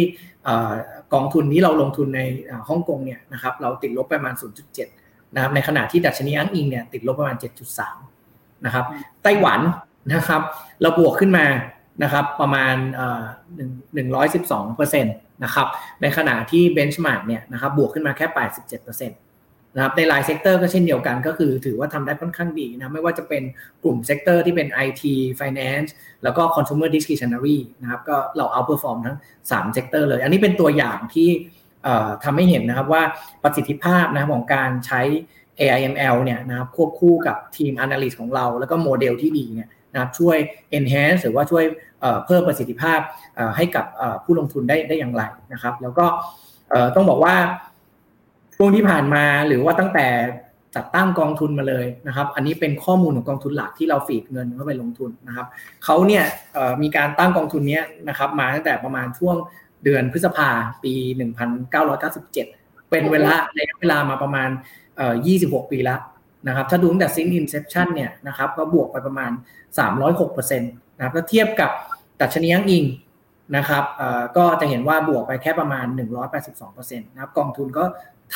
[1.15, 2.21] กองทุนที่เราลงทุนใน
[2.69, 4.98] ฮ่องกงเนี่ยนะครับเราติดลบประมาณ 0.7
[5.35, 7.37] นะครับในขณะที่ดัชนีอ้างอิงเนี่ยติดลบประมาณ
[8.01, 8.85] 7.3 นะครับ
[9.23, 9.61] ไต้หวัน
[10.15, 10.43] นะครับ
[10.83, 11.47] เราบวกขึ้นมา
[12.03, 12.75] นะครับประมาณ
[13.95, 15.15] หนึ่งร้อยสิบสองเปอร์เซ็นต์
[15.45, 15.67] นะครับ
[16.03, 19.19] ในขณะที่ benchmark เนี่ยนะครับบวกขึ้นมาแค่แปดสิบเจ็ดเปอร์เซ็นต์
[19.75, 23.43] นะครับในราย sector ก็เช่นเดียวกันก็คือถือว่าทำได้ค่อนข้างดีนะไม่ว่าจะเป็น
[23.83, 25.03] กลุ่ม sector ที่เป็น IT
[25.41, 25.91] Finance
[26.25, 29.17] แล้วก็ Consumer Discretionary นะครับก็เรา outperform ทั้ง
[29.51, 31.29] 3 sector เลย อันนี้เป็นตัวอย่างที่
[32.25, 33.03] ทำให้เห็นนะครับว่า
[33.43, 35.01] ประสิทธิภาพนะครับของการใช้
[35.61, 40.37] AI ML เนี่ยนะครับควบคู่กับทีม Analyst ของเรา แล้วก็โมเดลที่ดีเนี่ยนะครับช่วย
[40.79, 41.65] enhance หรือว่าช่วย
[42.27, 43.01] เพิ่มประสิทธิภาพ
[43.57, 43.85] ให้กับ
[44.25, 45.23] ผู้ลงทุนได้ได้อย่างไร
[45.53, 46.07] นะครับ แล้วก็
[46.95, 47.37] ต้องบอกว่า
[48.57, 50.07] ช่วงที่ผ่านมาหรือว่าตั้งแต่
[50.77, 55.47] จัดตั้งกองทุนมาเลยนะครับ อันนี้เป็นข้อมูลของกองทุนหลักที่เรา feed เงินเข้าไปลงทุนนะครับ
[55.85, 56.25] เขาเนี่ย
[56.83, 59.37] มีการตั้งกองทุนนี้นะครับมาตั้งแต่ประมาณช่วง
[59.85, 60.51] เดือนพฤษภา
[60.85, 60.93] ปี
[61.73, 64.49] 1997 เป็นเวลาระยะเวลามาประมาณ
[65.11, 66.01] 26 ปีแล้ว
[66.49, 69.31] นะครับถ้าดูตั้งแต่ซิงอินเซปชันเนี่ยนะครับก็บวกไปประมาณ
[69.95, 71.71] 306%นะครับถ้าเทียบกับ
[72.21, 72.85] ตัชนียังอิง
[73.57, 73.85] นะครับ
[74.37, 75.87] ก็จะเห็นว่าบวกไปแค่ประมาณ
[76.43, 77.85] 182%นะครับกองทุนก็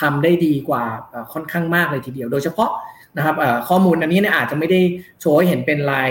[0.00, 0.84] ทำได้ดีกว่า
[1.32, 2.70] ค่อนข้างมากเลยทีเดียว โดยเฉพาะ
[3.16, 3.36] นะครับ
[3.68, 4.80] ข้อมูลอันนี้เนี่ยอาจจะไม่ได้
[5.20, 6.10] โชว์ให้เห็นเป็นลาย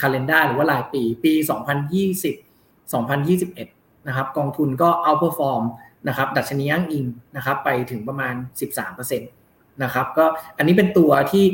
[0.00, 1.32] คาล endar หรือว่าลายปีปี
[2.12, 5.62] 2020 2021 นะครับกองทุนก็เอาเปอร์ฟอร์ม
[6.08, 8.34] นะครับดัชนียั่งอิงนะครับไปถึงประมาณ
[8.78, 10.24] 13%นะครับก็
[10.56, 11.44] อันนี้เป็นตัวที่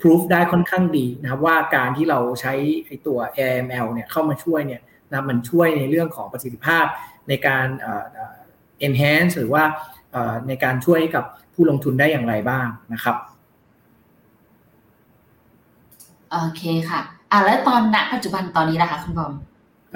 [0.00, 2.52] พิสูจได้ค่อนข้างดีนะครับว่าการที่เราใช้
[2.86, 4.80] ไอตัว AML เนี่ยเข้ามาช่วยเนี่ย
[5.10, 6.84] นะมันช่วยในเรื่องของประสิทธิภาพ
[7.28, 7.66] ในการ
[8.86, 9.64] enhance หรือว่า
[10.48, 11.24] ในการช่วยกับ
[11.54, 13.16] ผู้ลงทุนได้อย่างไรบ้างนะครับ
[16.30, 17.00] โอเคค่ะ
[17.32, 19.32] อ่าแล้วตอนณปัจจุบันตอนนี้นะคะคุณบอม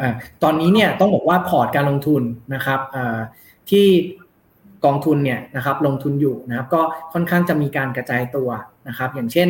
[0.00, 0.10] อ่า
[0.42, 2.22] ตอนนี้เนี่ยต้องบอกว่าพอร์ตการลงทุน
[2.54, 3.18] นะครับอ่า
[3.70, 3.86] ที่
[4.84, 6.82] กองทุนเนี่ยนะครับลงทุนอยู่นะครับก็
[7.12, 8.50] ค่อนข้างจะมีการกระจายตัว
[8.88, 9.48] นะครับอย่างเช่น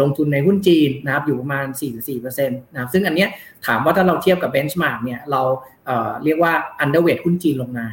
[0.00, 1.66] ลงทุนในหุ้นจีนนะครับอยู่ประมาณ
[2.06, 3.28] 4-4%นะครับซึ่งอันเนี้ย
[3.66, 5.42] ถามว่าถ้าเราเทียบกับ benchmark เนี่ยเรา
[6.24, 6.52] เรียกว่า
[6.84, 7.86] underweight หุ้นจีนลงมา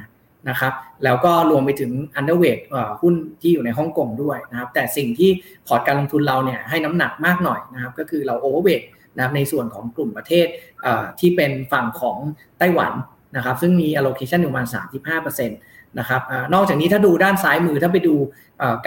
[0.49, 0.73] นะครับ
[1.03, 2.61] แล้วก็รวมไปถึง underweight
[3.01, 5.29] หุ้นที่อยู่ในฮ่องกงด้วยนะครับแต่สิ่งที่
[5.67, 8.85] พอร์ตการลงทุนเราเนี่ยให้น้ำหนักมากหน่อยนะครับก็คือเรา overweight
[9.16, 10.47] นะครับในส่วนของกลุ่มประเทศ
[11.20, 12.18] ที่เป็นฝั่งของ
[12.59, 12.93] ไต้หวัน
[13.36, 14.68] นะครับซึ่งมี allocation อยู่ประมาณ
[15.07, 16.22] 35%นะครับ
[16.53, 18.16] นอกจากนี้ถ้าดูด้านซ้ายมือถ้าไปดู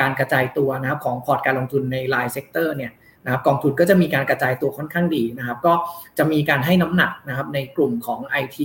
[0.01, 2.93] การกระจายตัวนะครับของพอร์ตการลงทุนในราย sector เนี่ย
[3.25, 5.73] นะครับกองทุนก็จะมีการกระจายตัวค่อนข้างดีนะครับก็
[6.19, 8.59] จะมีการให้น้ำหนักนะครับในกลุ่มของ IT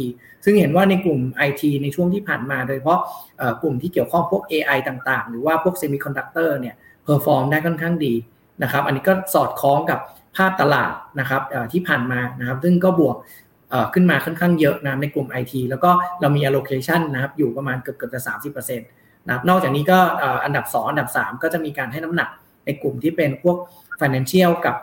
[0.45, 2.99] ซึ่งเห็นว่าในกลุ่ม IT ในช่วงที่ผ่านมา โดยเฉพาะ
[3.61, 8.13] กลุ่มที่เกี่ยวข้องพวก AI ต่างๆ หรือว่าพวกเซมิคอนดักเตอร์เนี่ย perform ได้ค่อนข้างดี
[8.63, 9.99] นะครับอันนี้ก็สอดคล้องกับ
[10.35, 13.17] ภาพตลาดนะครับที่ผ่านมานะครับ ซึ่งก็บวก
[13.93, 15.89] ขึ้นมาค่อนข้างเยอะนะในกลุ่ม IT แล้วก็
[16.21, 18.87] เรามี allocation นะครับอยู่ประมาณเกือบเกือบจะสามสิบเปอร์เซ็นต์
[19.25, 19.99] นะครับนอกจากนี้ก็
[20.45, 22.29] อันดับ2อันดับ3ก็จะมีการให้น้ำหนัก
[22.65, 23.57] ในกลุ่มที่เป็นพวก
[24.01, 24.75] financial กับ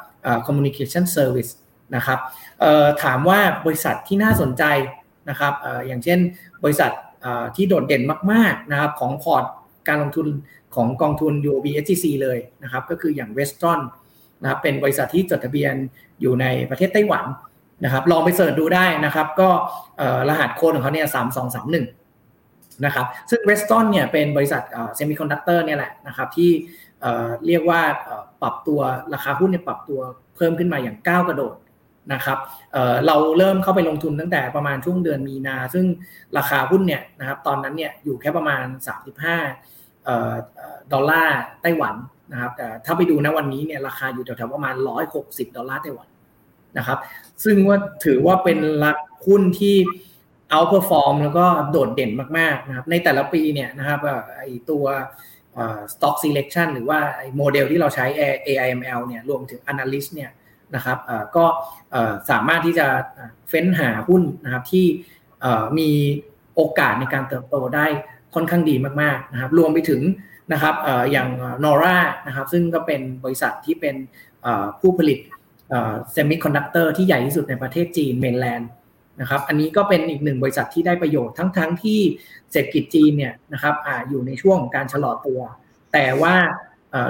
[0.47, 1.51] communication service
[1.97, 2.19] นะครับ
[3.03, 4.65] ถามว่าบริษัทที่น่าสนใจ
[5.31, 5.55] นะครับ
[5.87, 6.19] อย่างเช่น
[6.65, 6.91] บริษัท
[7.57, 9.45] ที่โดดเด่นมากๆนะครับของพอร์ต
[9.89, 10.27] การลงทุน
[10.75, 13.81] ของกองทุน UOB SGC เลยนะครับก็คืออย่าง Westron
[14.43, 15.75] นะครับเป็นบริษัทที่จดทะเบียน
[16.21, 17.25] อยู่ในประเทศไต้หวัน
[17.85, 19.49] นะครับ ลองไปเสิร์ชดูได้นะครับ ก็
[20.29, 21.87] รหัสโค้ดของเขาเนี่ยสามสองสามหนึ่ง
[22.85, 24.63] นะครับ ซึ่ง Wistron เนี่ยเป็นบริษัท
[24.95, 26.51] เซมิคอนดักเตอร์เนี่ยแหละนะครับที่
[27.47, 27.81] เรียกว่า
[28.43, 28.81] ปรับตัว
[29.15, 30.01] ราคาหุ้นเนี่ยปรับตัว
[30.37, 31.55] เพิ่มขึ้นมาอย่างก้าวกระโดด
[32.13, 32.39] นะครับ
[32.73, 35.87] เราเริ่มเข้าไปลงทุนตั้งแต่ประมาณช่วงเดือนมีนา ซึ่ง
[36.37, 38.65] ราคาหุ้นเนี่ยนะครับตอนนั้นเนี่ยอยู่แค่ประมาณ
[39.59, 41.95] 35ดอลลาร์ไต้หวัน
[42.33, 44.75] นะครับแต่ถ้าไปดูนะวันนี้เนี่ยราคาอยู่แถวๆประมาณ
[45.15, 46.09] 160 ดอลลาร์ไต้หวัน
[46.79, 46.99] นะครับ
[47.45, 48.93] ซึ่งว่าถือว่าเป็นราคา
[49.27, 49.77] หุ้นที่
[50.51, 54.01] outperform แล้วก็โดดเด่นมากๆนะครับในแต่ละปีเนี่ยนะครับ
[54.39, 54.85] ไอตัว
[55.93, 56.99] stock selection หรือว่า
[57.37, 58.05] โมเดลที่เราใช้
[58.47, 60.31] AI ML เนี่ยรวมถึง analyst เนี่ย
[60.75, 60.99] นะครับ
[61.37, 61.45] ก็
[62.31, 62.87] สามารถที่จะ
[63.49, 64.87] เฟ้นหาหุ้นนะครับที่
[65.79, 65.91] มี
[66.55, 67.87] โอกาสในการเติบโตได้
[68.35, 70.01] ค่อนข้างดีมากๆนะครับรวมไปถึง
[70.53, 70.75] นะครับ
[71.13, 71.29] อย่าง
[71.65, 71.97] Naura
[72.27, 73.97] นะครับซึ่งก็เป็นบริษัทที่เป็น
[74.81, 75.19] ผู้ผลิต
[76.13, 78.71] เซมิคอนดักเตอร์ที่ใหญ่ที่สุดในประเทศจีน mainland
[79.21, 82.01] นะครับอันนี้ก็เป็นอีกหนึ่งบริษัทที่ได้ประโยชน์ทั้งๆที่
[82.53, 85.41] เศรษฐกิจจีนเนี่ยนะครับอยู่ในช่วงของการชะลอตัว
[85.93, 86.35] แต่ว่า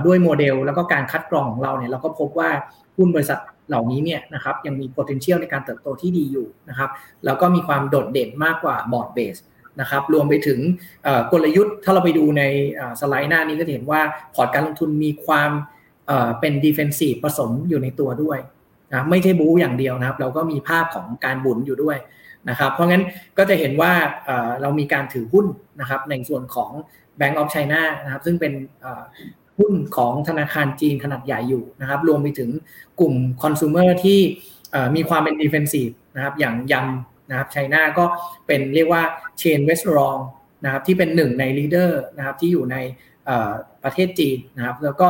[0.07, 2.51] ด้วยโมเดลแล้วก็การคัดกรองของเราเนี่ยเราก็พบว่า
[2.97, 6.91] หุ้นบริษัทเหล่านี้เนี่ยนะครับยังมี potential ในการเติบโตที่ดีอยู่นะครับ
[7.24, 9.36] แล้วก็มีความโดดเด่นมากกว่า broad-based
[9.81, 10.59] นะครับรวมไปถึง
[11.33, 12.43] กลยุทธ์ถ้าเราไปดูใน
[13.01, 14.01] สไลด์หน้านี้ก็จะเห็นว่า
[14.35, 15.51] พอร์ตการลงทุนมีความ
[16.41, 18.39] เป็น defensive ผสมอยู่ในตัวด้วย
[18.93, 21.99] นะไม่ใช่บู๊อย่างเดียวนะครับ เราก็มีภาพของการบุ๋นอยู่ด้วย
[22.49, 23.03] นะครับเพราะงั้น
[23.39, 23.93] ก็จะเห็นว่า
[24.62, 25.47] เรามีการถือหุ้น
[25.81, 26.70] นะครับในส่วนของ
[27.18, 28.53] Bank of China นะครับซึ่งเป็น
[29.59, 32.51] หุ้นของธนาคารจีนขนาดใหญ่อยู่นะครับรวมไปถึง
[33.01, 34.20] กลุ่มคอน sumer ที่
[34.97, 38.05] มีความเป็น defensive นะครับอย่าง Yum นะครับ China ก็
[38.47, 39.03] เป็นเรียกว่า
[39.39, 40.18] chain restaurant
[40.64, 42.76] นะครับที่เป็นหนึ่งใน leader นะครับที่อยู่ใน
[43.83, 45.09] ประเทศจีนนะครับ แล้วก็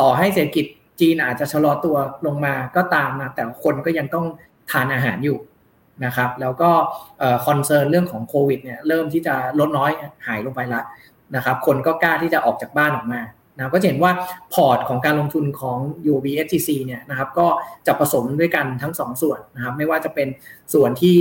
[0.00, 0.66] ต่อให้เศรษฐกิจ
[1.00, 1.96] จีนอาจจะชะลอตัว
[2.26, 4.26] ลงมาก็ตามนะแต่คนก็ยังต้อง
[4.70, 5.38] ทานอาหารอยู่
[6.04, 6.70] นะครับแล้วก็
[7.46, 9.90] concern เรื่องของโควิดเนี่ยเริ่มที่จะลดน้อย
[10.26, 10.84] หายลงไปแล้ว
[11.36, 13.20] นะครับคนก็กล้าที่จะออกจากบ้านออกมา
[13.56, 14.12] นะก็เห็นว่า
[14.54, 15.78] พอร์ตของการลงทุนของ
[16.12, 17.46] UOBSGC เนี่ยนะครับก็
[17.86, 20.28] จะผสมด้วยกันทั้ง2ส่วนนะครับไม่ว่าจะเป็น
[20.74, 21.16] ส่วนที่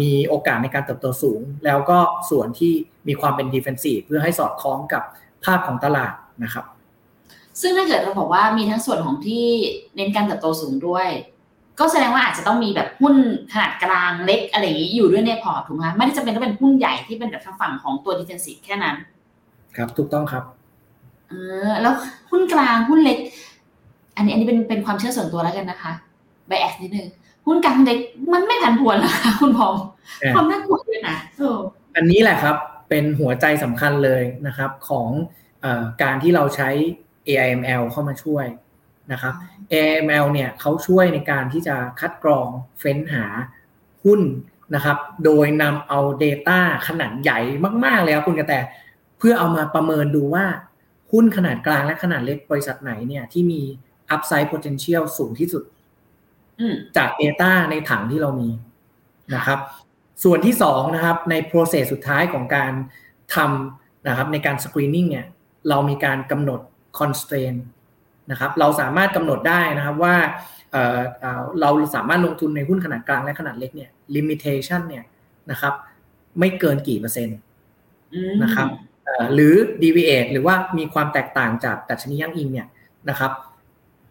[0.00, 1.98] มีโอกาสในการเติบโตสูง แล้วก็
[2.30, 2.72] ส่วนที่
[3.08, 5.02] มีความเป็น defensive เพื่อให้สอดคล้องกับ
[5.44, 6.12] ภาพของตลาด
[6.44, 6.64] นะครับ
[7.60, 9.46] ซึ่งถ้าเกิดเราบอกว่ามีทั้งส่วนของที่
[9.96, 11.08] เน้นการเติบโตสูงด้วย
[11.78, 13.14] ก็แสดงว่าอาจจะต้องมีแบบหุ้น
[13.52, 18.96] ขนาดกลางเล็กอะไรอย่างนี้อยู่ด้วยในพอร์ตถูกไหมไม่ได้จำเป็นต้องเป็นหุ้นใหญ่ที่เป็นแบบทางฝั่งของตัว defensive แค่นั้น
[19.76, 20.44] ครับถูกต้องครับ
[21.28, 21.32] เอ
[21.68, 21.94] อแล้ว
[22.30, 23.18] หุ้นกลางหุ้นเล็ก
[24.16, 25.92] อันนี้อันนี้เป็นเป็นความเชื่อส่วนตัวแล้วกันนะคะ
[26.48, 27.08] ไบแอสนิดนึง
[27.48, 27.98] หุ้นกลางเล็ก
[28.32, 29.74] มันไม่ผันผวนหรอคะคุณพอม
[30.34, 31.16] ความน่ากลัวด้วยนะ
[31.96, 32.56] อันนี้แหละครับ
[32.88, 35.08] เป็นหัวใจสำคัญเลยนะครับของ
[35.64, 35.66] อ
[36.02, 36.70] การที่เราใช้
[37.28, 38.46] AIML เข้ามาช่วย
[39.12, 39.34] นะครับ
[39.72, 43.24] AIML เนี่ยเขาช่วยในการที่จะคัดกรองเฟ้นหา
[44.04, 44.20] หุ้น
[44.74, 47.38] นะครับ โดยนำเอา Data ขนาดใหญ่
[47.84, 48.54] มาก ๆ เลยครับคุณกระแต
[49.18, 50.46] เพื่อเอามาประเมินดูว่า
[51.12, 53.62] หุ้นขนาดกลางและขนาดเล็กบริษัทไหนเนี่ยที่มี
[54.14, 55.62] upside potential สูงที่สุด
[56.96, 58.48] จาก Data ในถังที่เรามี
[59.34, 59.58] นะครับ
[60.24, 62.72] ส่วนที่สองนะครับใน process สุดท้ายของการ
[63.34, 65.26] ทำนะครับในการ screening เนี่ย
[65.68, 66.60] เรามีการกำหนด
[66.98, 67.58] constraint
[68.30, 70.16] นะครับเราสามารถกำหนดได้นะครับว่า
[71.60, 75.04] เราสามารถลงทุนในหุ้นขนาดกลางและขนาดเล็กเนี่ย limitation เนี่ย
[75.50, 75.74] นะครับ
[76.38, 77.38] ไม่เกินกี่เปอร์เซ็นต์
[78.42, 78.68] นะครับ
[79.34, 82.66] หรือ deviate หรือว่ามีความแตกต่างจากดัชนียั่งอิงเนี่ย
[83.10, 83.32] นะครับ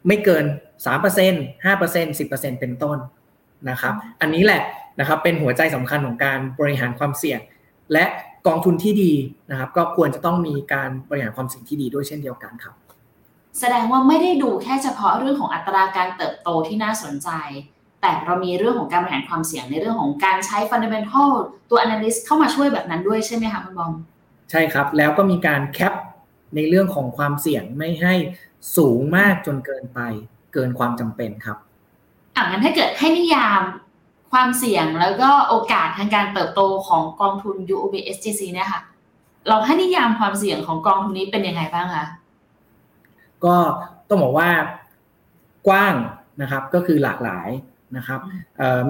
[0.08, 0.46] ไม่เกิน
[0.86, 2.98] 3% 5% 10%เป็นต้น
[3.70, 4.62] นะครับ อันนี้แหละ
[5.00, 7.40] นะครับเป็นหัวใจสำคัญของการบริหารความเสี่ยง
[7.94, 8.06] และ
[8.48, 9.14] กองทุนที่ดี
[9.52, 12.76] นะครับ ก็ควรจะต้องมีการบริหารความเสี่ยงที่ดีด้วยเช่นเดียวกันครับ
[13.60, 17.30] แสดงว่าไม่ได้ดูแค่เฉพาะเรื่องของอัตราการเติบโตที่น่าสนใจ
[18.02, 21.30] แต่เรามีเรื่องของการบริหารความเสี่ยงในเรื่องของการใช้ fundamental
[21.70, 23.94] ตัว analyst เข้ามาช่วยแบบนั้นด้วยใช่ไหมคะคุณบอม
[24.52, 25.94] ใช่ครับ แล้วก็มีการแคป
[26.56, 28.14] ในเรื่องของความเสี่ยงไม่ให้
[28.78, 30.00] สูงมากจนเกินไป
[30.54, 31.58] เกินความจำเป็นครับ
[32.36, 33.62] อ่างั้นถ้าเกิดให้นิยาม
[34.32, 38.82] ความเสี่ยงแล้วก็โอกาสทางการเติบโตของกองทุน UOB SGC เนี่ยค่ะ
[39.48, 42.06] เราให้นิยามความเสี่ยงของกองทุนนี้เป็นยังไงบ้างคะ
[43.46, 43.56] ก็
[44.08, 44.50] ต้องบอกว่า
[45.68, 45.96] กว้าง
[46.42, 47.50] นะครับก็คือหลากหลาย
[47.98, 48.20] นะครับ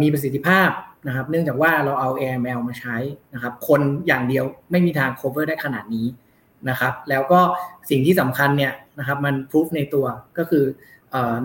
[0.02, 0.70] มีประสิทธิภาพ
[1.08, 2.96] นะครับ เนื่องจากว่าเราเอา AML มาใช้
[3.34, 6.08] นะครับ คนอย่างเดียวไม่มีทาง cover ได้ขนาดนี้
[6.70, 7.40] นะครับ แล้วก็
[7.90, 10.06] สิ่งที่สำคัญเนี่ยนะครับมันพิสูจในตัว
[10.38, 10.64] ก็คือ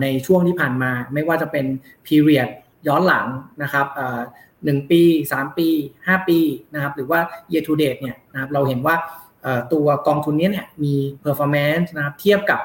[0.01, 1.65] ในช่วงที่ผ่านมา ไม่ว่าจะเป็น
[2.07, 2.49] period
[2.87, 3.27] ย้อนหลัง
[3.63, 3.85] นะครับ
[4.63, 5.01] หนึ่งปี
[5.33, 6.39] 3 ปี 5 ปี
[6.73, 7.19] นะครับหรือว่า
[7.51, 8.95] year to date เนี่ยนะครับเราเห็นว่า
[9.73, 10.93] ตัวกองทุนนี้เนี่ยมี
[11.23, 12.59] performance นะครับเทียบกับ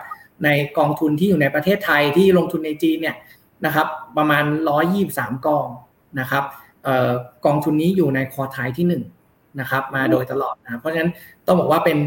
[0.45, 3.17] ในกองทุนที่อยู่ในประเทศไทยที่ลงทุนในจีนเนี่ย
[3.67, 3.87] นะครับ
[4.17, 4.45] ประมาณ
[4.95, 5.67] 123 กอง
[6.21, 6.45] นะครับ
[7.47, 11.11] กองทุนนี้อยู่ในคอท้ายที่1นะครับมาโดยตลอดนะเพราะฉะนั้น
[11.47, 11.99] ต้องบอกว่าเป็น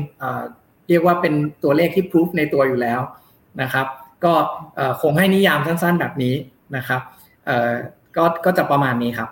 [0.90, 1.34] เรียกว่าเป็น
[1.64, 3.00] ตัวเลขที่พิสูจในตัวอยู่แล้ว
[3.62, 3.88] นะครับ
[4.26, 4.34] ก็
[5.02, 6.36] คงให้นิยามสั้น ๆ แบบนี้
[6.76, 7.02] นะครับ
[8.18, 9.30] ก็ก็จะประมาณนี้ครับ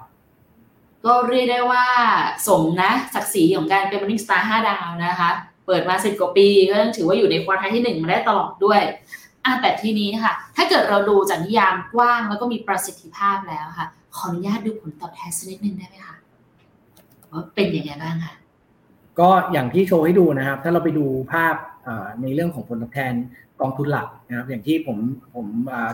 [1.06, 1.86] ก็เรียกได้ว่า
[2.48, 5.30] สมนะศักดิ์ศรีของการเป็น Morningstar 5ดาวนะคะ
[5.66, 8.82] เปิดมาสิบกว่าปีก็ยังถือว่าอยู่ใน quartile ที่หนึ่งมาได้ตลอดด้วย
[9.46, 16.16] อะแต่ทีนี้ค่ะ ถ้าเกิดเราดูจากนิยามกว้างแล้วก็มีประสิทธิภาพแล้วค่ะ ขออนุญาตดูผลตอบแทนสักนิดนึงได้ไหมคะ
[17.32, 18.34] ว่าเป็นยังไงบ้างคะ
[19.20, 21.56] ก็อย่างที่โชว์ให้ดูนะครับ ถ้าเราไปดูภาพ
[22.22, 23.14] ในเรื่องของผลตอบแทน
[23.62, 24.98] กองทุนหลักนะครับอย่างที่ผม
[25.36, 25.46] ผม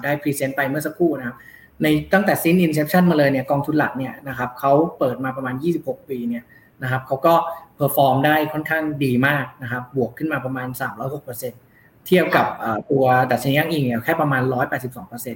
[0.03, 1.37] ได้ present ไปเมื่อสักครู่นะครับ
[1.83, 6.43] ในตั้งแต่ since inception มาเลยเนี่ยกองทุนหลักเนี่ยนะครับเขาเปิดมาประมาณ 26 ปีเนี่ย
[6.83, 7.33] นะครับเขาก็
[7.75, 10.67] perform ได้ค่อนข้างดีมากนะครับบวกขึ้นมาประมาณ
[11.37, 12.45] 306%เทียบกับ
[12.91, 14.41] ตัวดัชนีอ้างอิงเนี่ยแค่ประมาณ
[14.89, 15.35] 182%น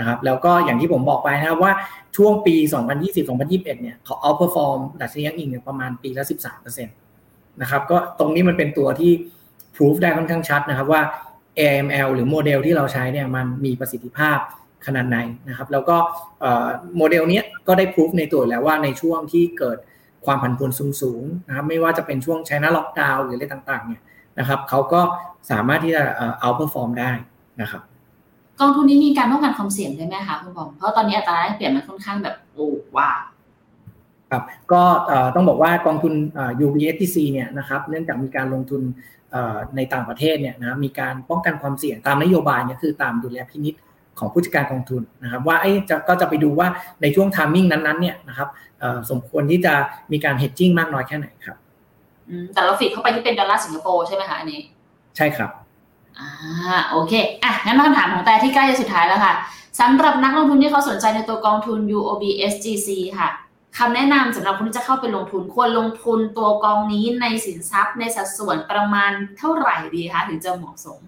[0.00, 1.72] ะครับแล้วก็อย่างที่ผมบอกไปนะครับว่า
[2.16, 2.54] ช่วงปี
[3.12, 9.12] 2020-2021เนี่ยเขา outperform ดัชนีอ้างอิงเนี่ยประมาณปีละ 13%นะครับก็ตรงนี้มันเป็นตัวที่
[9.78, 11.02] พิสูจน์ได้ค่อนข้างชัดนะครับว่า
[11.58, 14.38] AI ML หรือโมเดลที่เราใช้เนี่ยมันมีประสิทธิภาพ
[14.86, 15.18] ขนาดไหน
[15.48, 15.96] นะครับ แล้วก็
[16.96, 19.78] โมเดลนี้ก็ได้พิสูจในตัวแล้วว่าในช่วงที่เกิด
[20.26, 20.70] ความผันผวน
[21.02, 24.02] สูงๆนะครับไม่ว่าจะเป็นช่วง China ล็อกดาวน์หรืออะไรต่างๆเนี่ย
[24.38, 25.00] นะครับเขาก็
[25.50, 26.02] สามารถที่จะ
[26.40, 27.10] outperform ได้
[27.62, 27.82] นะครับ
[28.60, 33.18] กองทุนนี้มีการป้องกันความเสี่ยงได้ไหมคะคุณบอมเพราะตอนนี้อัตราแลกเปลี่ยนมันค่อนข้างแบบโอ้ wow
[34.30, 34.82] ครับก็
[35.34, 36.14] ต้องบอกว่ากองทุน
[36.64, 38.82] UBSTC เนี่ยนะครับเนื่องจากมีการลงทุน
[39.76, 43.74] ในต่างประเทศเนี่ยนะมีการป้องกันความเสี่ยงตามนโยบายเนี่ยคือตามดูแลพินิษ
[44.18, 46.68] ของผู้จัดการกองทุนนะครับว่าไอ้จะก็จะไปดูว่า
[47.02, 48.48] ในช่วงทามมิ่งนั้นๆเนี่ยนะครับ
[49.10, 49.74] สมควรที่จะ
[50.12, 51.56] มีการเฮดจิ้งมากน้อยแค่ไหนครับ
[52.54, 54.60] แต่เราฟิดเข้าไปที่เป็นดอลลาร์สิงคโปร์ใช่ไหมคะอันนี้
[55.16, 55.50] ใช่ครับ
[56.18, 56.30] อ่า
[56.90, 57.12] โอเค
[57.42, 59.34] อะงั้นมาคำถามของแต่ที่ใกล้จะสุดท้ายแล้วค่ะ
[59.80, 63.28] สำหรับนักลงทุนที่เขาสนใจในตัวกองทุน UOB SGC ค่ะ
[63.76, 71.00] คำแนะนำสำหรับคนที่จะเข้าไปลงทุนควรลงทุนตัวกองนี้ในสินทรัพย์ในสัดส่วนประมาณเท่าไหร่ดีคะถึงจะเหมาะสม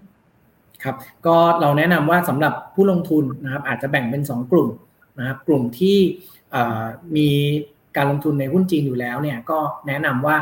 [0.83, 0.97] ครับ
[1.27, 4.69] ก็เราแนะนำว่าสำหรับผู้ลงทุนนะครับ อาจจะแบ่งเป็น 2 กลุ่ม
[5.19, 5.99] นะครับกลุ่มที่
[7.17, 7.29] มี
[7.97, 10.37] การลงทุนในหุ้นจีนอยู่แล้วเนี่ยก็แนะนำว่า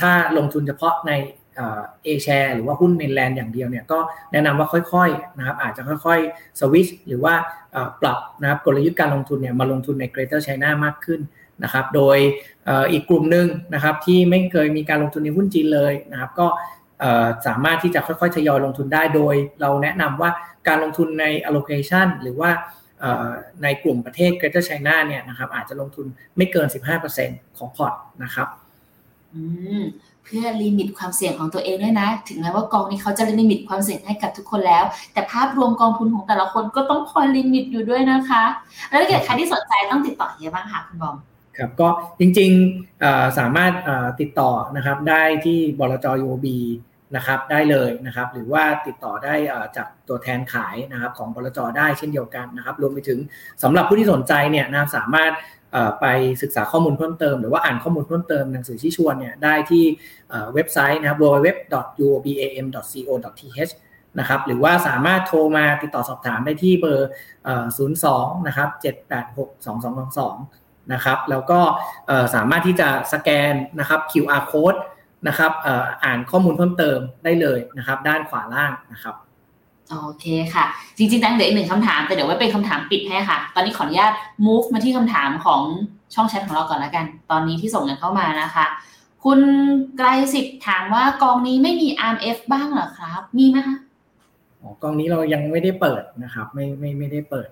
[0.00, 1.12] ถ้าลงทุนเฉพาะใน
[2.04, 3.98] เอแชร์หรือว่าหุ้นเมนแลนด์อย่างเดียวเนี่ยก็
[4.32, 7.34] แนะนำว่าค่อยๆนะครับอาจจะค่อยๆสวิชหรือว่า
[8.00, 11.20] ปรับนะครับกลยุทธ์การลงทุนเนี่ยมาลงทุนใน Greater China มากขึ้น
[11.62, 12.18] นะครับโดย
[12.92, 16.46] อีกกลุ่มหนึ่งนะครับที่ไม่เคยมีการลงทุนในหุ้นจีนเลยนะครับก็
[17.46, 20.30] สามารถที่จะค่อยๆทยอยลงทุนได้โดย เราแนะนำว่า
[20.68, 22.50] การลงทุนใน allocation หรือว่า
[23.62, 26.06] ในกลุ่มประเทศ Greater China เนี่ยนะครับอาจจะลงทุน
[26.36, 26.66] ไม่เกิน
[27.12, 27.92] 15%ของพอร์ต
[28.22, 28.48] นะครับ
[30.28, 38.44] เพื่อ limit ความเสี่ยงของตัวเองด้วยนะ ถึงแม้ว่ากองนี้เขาจะ limit ความเสี่ยงให้กับทุกคนแล้ว แต่ภาพรวมกองทุนของแต่ละคนก็ต้องคอยลิมิตอยู่ด้วยนะคะ
[38.88, 41.16] แล้วถ้าเกิดใครที่สนใจต้องติดต่อเฮียบ้างคะคุณบอม
[41.56, 41.88] ครับก็
[42.20, 43.72] จริงๆสามารถ
[44.20, 46.46] ติดต่อนะครับได้ที่บลจ UOB
[47.16, 49.34] นะครับได้เลยนะครับหรือว่าติดต่อได้
[49.76, 53.18] จากตัวแทนขายนะครับของบลจได้เช่นเดียวกันนะครับรวมไปถึง
[53.62, 55.32] สำหรับผู้ที่สนใจเนี่ยนะสามารถ
[56.00, 56.06] ไป
[56.42, 59.84] ศึกษาข้อมูลเพิ่มเติม หรือว่าอ่านข้อมูลเพิ่มเติมหนังสือที่ชวนเนี่ยได้ที่
[60.54, 63.72] เว็บไซต์นะครับ www.uobam.co.th
[64.18, 67.10] นะครับหรือว่าสามารถโทรมาติดต่อสอบถามได้ที่เบอร์
[67.96, 68.68] 02 นะครับ
[69.36, 71.60] 786 2222 นะครับ แล้วก็
[72.34, 74.78] สามารถที่จะสแกนนะครับ QR code
[75.28, 75.52] นะครับ
[76.04, 79.14] อ่านข้อมูลเพิ่มเติมได้เลยนะครับ ด้านขวาล่างนะครับ
[79.90, 80.64] โอเคค่ะ
[80.96, 84.12] จริงๆตั้งเดี๋ยวอีกหนึ่งคำถาม แต่เดี๋ยวไว้เป็นคำถามปิดให้ค่ะ ตอนนี้ขออนุญาต
[84.46, 85.62] move มาที่คำถามของ
[86.14, 88.66] ช่องแชทของเราก่อนแล้วกัน ตอนนี้ที่ส่งกันเข้ามานะคะ
[89.24, 89.40] คุณ
[89.98, 93.76] ไกรสิทธิ์ถามว่ากองนี้ไม่มี RMF บ้างเหรอครับ มีไหมคะ
[94.82, 97.48] กองนี้เรายังไม่ได้เปิดนะครับ ไม่ไม่ไม่ได้เปิด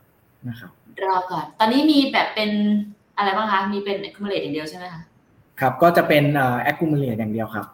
[0.48, 0.70] นะครับ
[1.04, 2.50] รอก่อน ตอนนี้มีแบบเป็น
[3.16, 5.02] อะไรบ้างคะ มีเป็น accumulate อย่างเดียวใช่ไหมคะ
[5.60, 6.24] ครับ ก็จะเป็น
[6.66, 7.66] accumulate อย่างเดียวครับ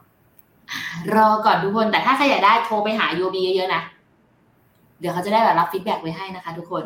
[1.17, 3.83] รอก่อนทุกคน แต่ถ้าใครอยากได้โทรไปหา UOB เยอะๆนะ
[5.03, 6.84] เดี๋ยวเขาจะได้แบบรับ feedback ไว้ให้นะคะ ทุกคน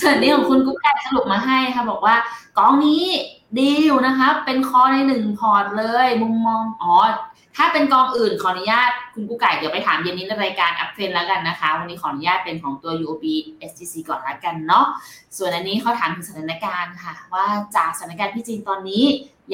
[0.00, 2.14] ส่วนนี้ของคุณกุ๊กไก่สรุปมาให้ค่ะ บอกว่า
[2.58, 3.04] กองนี้
[3.58, 6.94] ดีอยู่นะคะ เป็น core ในหนึ่งพอร์ตเลย มุมมองอ๋อ
[7.56, 13.24] ถ้าเป็นกองอื่นขออนุญาตคุณกู้ไก่เดี๋ยวไปถามเย็นนี้ในรายการ Uptrend แล้วกันนะคะ วันนี้ขออนุญาตเป็นของตัว UOB
[13.70, 14.86] SGC ก่อนแล้วกันเนาะ
[15.36, 19.04] ส่วนอันนี้เขาถามถึงสถานการณ์ค่ะ ว่าจากสถานการณ์ที่จีนตอนนี้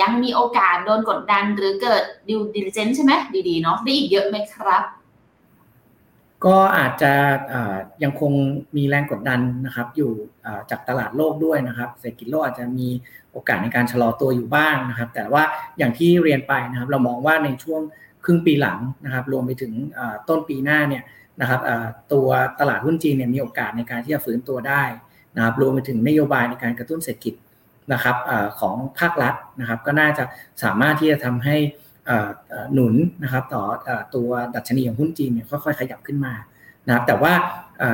[0.01, 3.12] ยังมีโอกาสโดนกดดันหรือเกิด due diligence ใช่ไหม
[3.49, 4.82] ดีๆเนาะได้อีกเยอะไหมครับ
[6.47, 7.13] ก็อาจจะ
[8.03, 8.33] ยังคง
[8.77, 10.11] มีแรงกดดันนะครับ อยู่
[10.71, 12.89] จากตลาดโลกด้วยนะครับเศรษฐกิจโลกอาจจะมี
[13.33, 15.43] โอกาสในการชะลอตัวอยู่บ้างนะครับ แต่ว่า
[15.79, 17.81] อย่างที่เรียนไปนะครับ เรามองว่าในช่วง
[18.25, 19.73] ครึ่งปีหลังนะครับ รวมไปถึง
[20.29, 21.03] ต้นปีหน้าเนี่ย
[21.41, 21.61] นะครับ
[22.13, 22.29] ตัว
[22.61, 24.83] ตลาดหุ้นจีนเนี่ยมีโอกาสในการที่จะฟื้นตัวได้
[25.37, 27.35] นะครับรวมไปถึงนโยบายในการกระตุ้นเศรษฐกิจ
[27.93, 30.25] นะครับอของภาครัฐนะครับ ก็น่าจะ
[30.63, 31.57] สามารถที่จะทำให้
[32.75, 33.63] หนุนนะครับต่อ
[34.15, 36.35] ตัวดัชนีของหุ้นจีนเนี่ยค่อยๆขยับขึ้นมา
[36.87, 37.33] นะครับแต่ว่า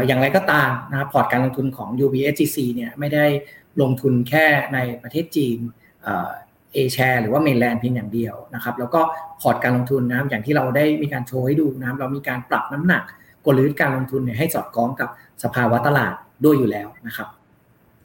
[0.06, 3.24] อย่างไรก็ตามนะครับพอร์ตการลงทุนของ UOBSGC เนี่ยไม่ได้
[3.82, 5.58] ลงทุนแค่ในประเทศจีน
[6.72, 9.00] A-share หรือว่า mainland เพียงอย่างเดียวนะครับแล้วก็
[9.40, 13.02] พอร์ตการลงทุนนะครับอย่างที่เราได้มีการโชว์ให้ดูนะครับเรามีการปรับน้ำหนัก
[13.46, 15.08] กลยุทธ์การลงทุนเนี่ยให้สอดคล้องกับ
[15.42, 17.28] สภาวะตลาดด้วยอยู่แล้วนะครับ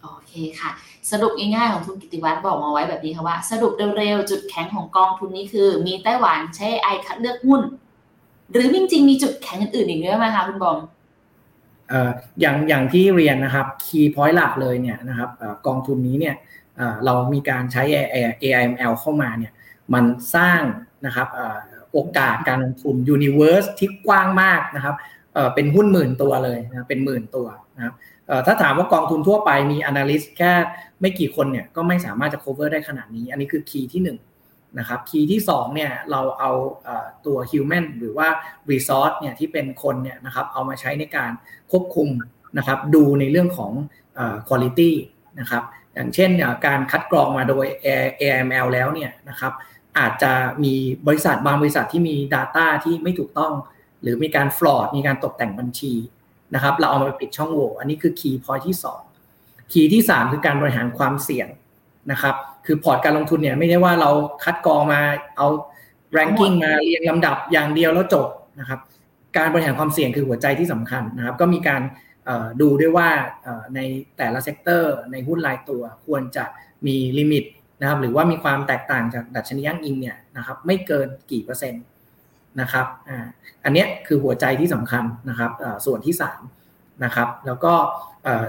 [0.02, 0.72] โอเคค่ะ
[1.12, 7.62] สรุปง่ายๆของคุณกิติวัตรบอกมาไว้แบบนี้ค่ะว่า สรุปเร็วๆจุดแข็งของกองทุนนี้คือ มีไต้หวันใช้ AI คัดเลือกหุ้น
[8.52, 10.78] หรือจริงๆมีจุดแข็งอื่นอีกด้วยไหมคะคุณบอม
[11.90, 15.30] เอ่ออย่างอย่างที่เรียนนะครับ key point หลักเลยเนี่ยนะครับ
[15.68, 16.36] กองทุนนี้เนี่ย
[17.06, 19.52] เรามีการใช้ AI ML เข้ามาเนี่ย
[19.94, 20.62] มันสร้าง
[21.06, 21.28] นะครับ
[21.92, 24.96] โอกาสการลงทุน universe ที่กว้างมากนะครับ
[25.56, 27.48] เป็นหุ้นหมื่นตัวเลยนะเป็นหมื่นตัว
[27.78, 27.94] นะครับ
[28.46, 30.54] ถ้าถามว่ากองทุนทั่วไปมี analyst แค่
[31.02, 34.10] ไม่กี่คนเนี่ยก็ไม่สามารถจะ cover ได้ขนาดนี้ อันนี้คือ key ที่1น
[34.80, 36.52] นะครับคีย์ที่2เนี่ยเราเอา
[37.26, 38.28] ตัว human หรือว่า
[38.72, 41.32] resource เนี่ยที่เป็นคนเนี่ยนะครับเอามาใช้ในการ
[41.72, 42.10] ควบคุม
[42.58, 43.72] นะครับดูในเรื่องของ
[44.48, 44.92] quality
[45.40, 46.30] นะครับอย่างเช่น
[46.66, 47.66] การคัดกรองมาโดย
[48.22, 49.54] AML แล้วเนี่ยนะครับ
[50.00, 50.32] อาจจะ
[50.64, 50.74] มี
[51.08, 53.54] บริษัทบางบริษัทที่มี Data ที่ไม่ถูกต้อง
[54.02, 55.94] หรือมีการฟลอดมีการตกแต่งบัญชี
[56.54, 59.05] นะครับเราเอามาปิดช่องโหว่อันนี้คือคีย์พอยที่2
[59.72, 61.48] คีย์ที่ 3 คือการบริหารความเสี่ยง
[62.12, 62.36] นะครับ
[62.66, 64.10] คือพอร์ตการลงทุนเนี่ยไม่ได้ว่าเรา
[64.44, 65.02] คัดกรองมา
[65.38, 65.48] เอา
[66.14, 68.28] ranking มาเรียงลำดับอย่างเดียวแล้วจบ
[68.60, 68.80] นะครับ
[69.38, 71.82] การบริหารความเสี่ยงคือหัวใจที่สำคัญนะครับก็มีการ
[72.62, 73.10] ดูด้วยว่า
[73.76, 73.80] ใน
[74.18, 76.46] แต่ละ sector ในหุ้นรายตัวควรจะ
[76.88, 77.44] มี limit
[77.82, 81.84] นะครับหรือว่ามีความแตกต่างจากดัชนีอ้างอิงเนี่ยนะครับไม่เกินกี่เปอร์เซ็นต์
[82.62, 82.86] นะครับ
[83.64, 85.52] อันนี้คือหัวใจที่สำคัญนะครับ
[85.86, 86.65] ส่วนที่ 3
[87.04, 87.74] นะครับ แล้วก็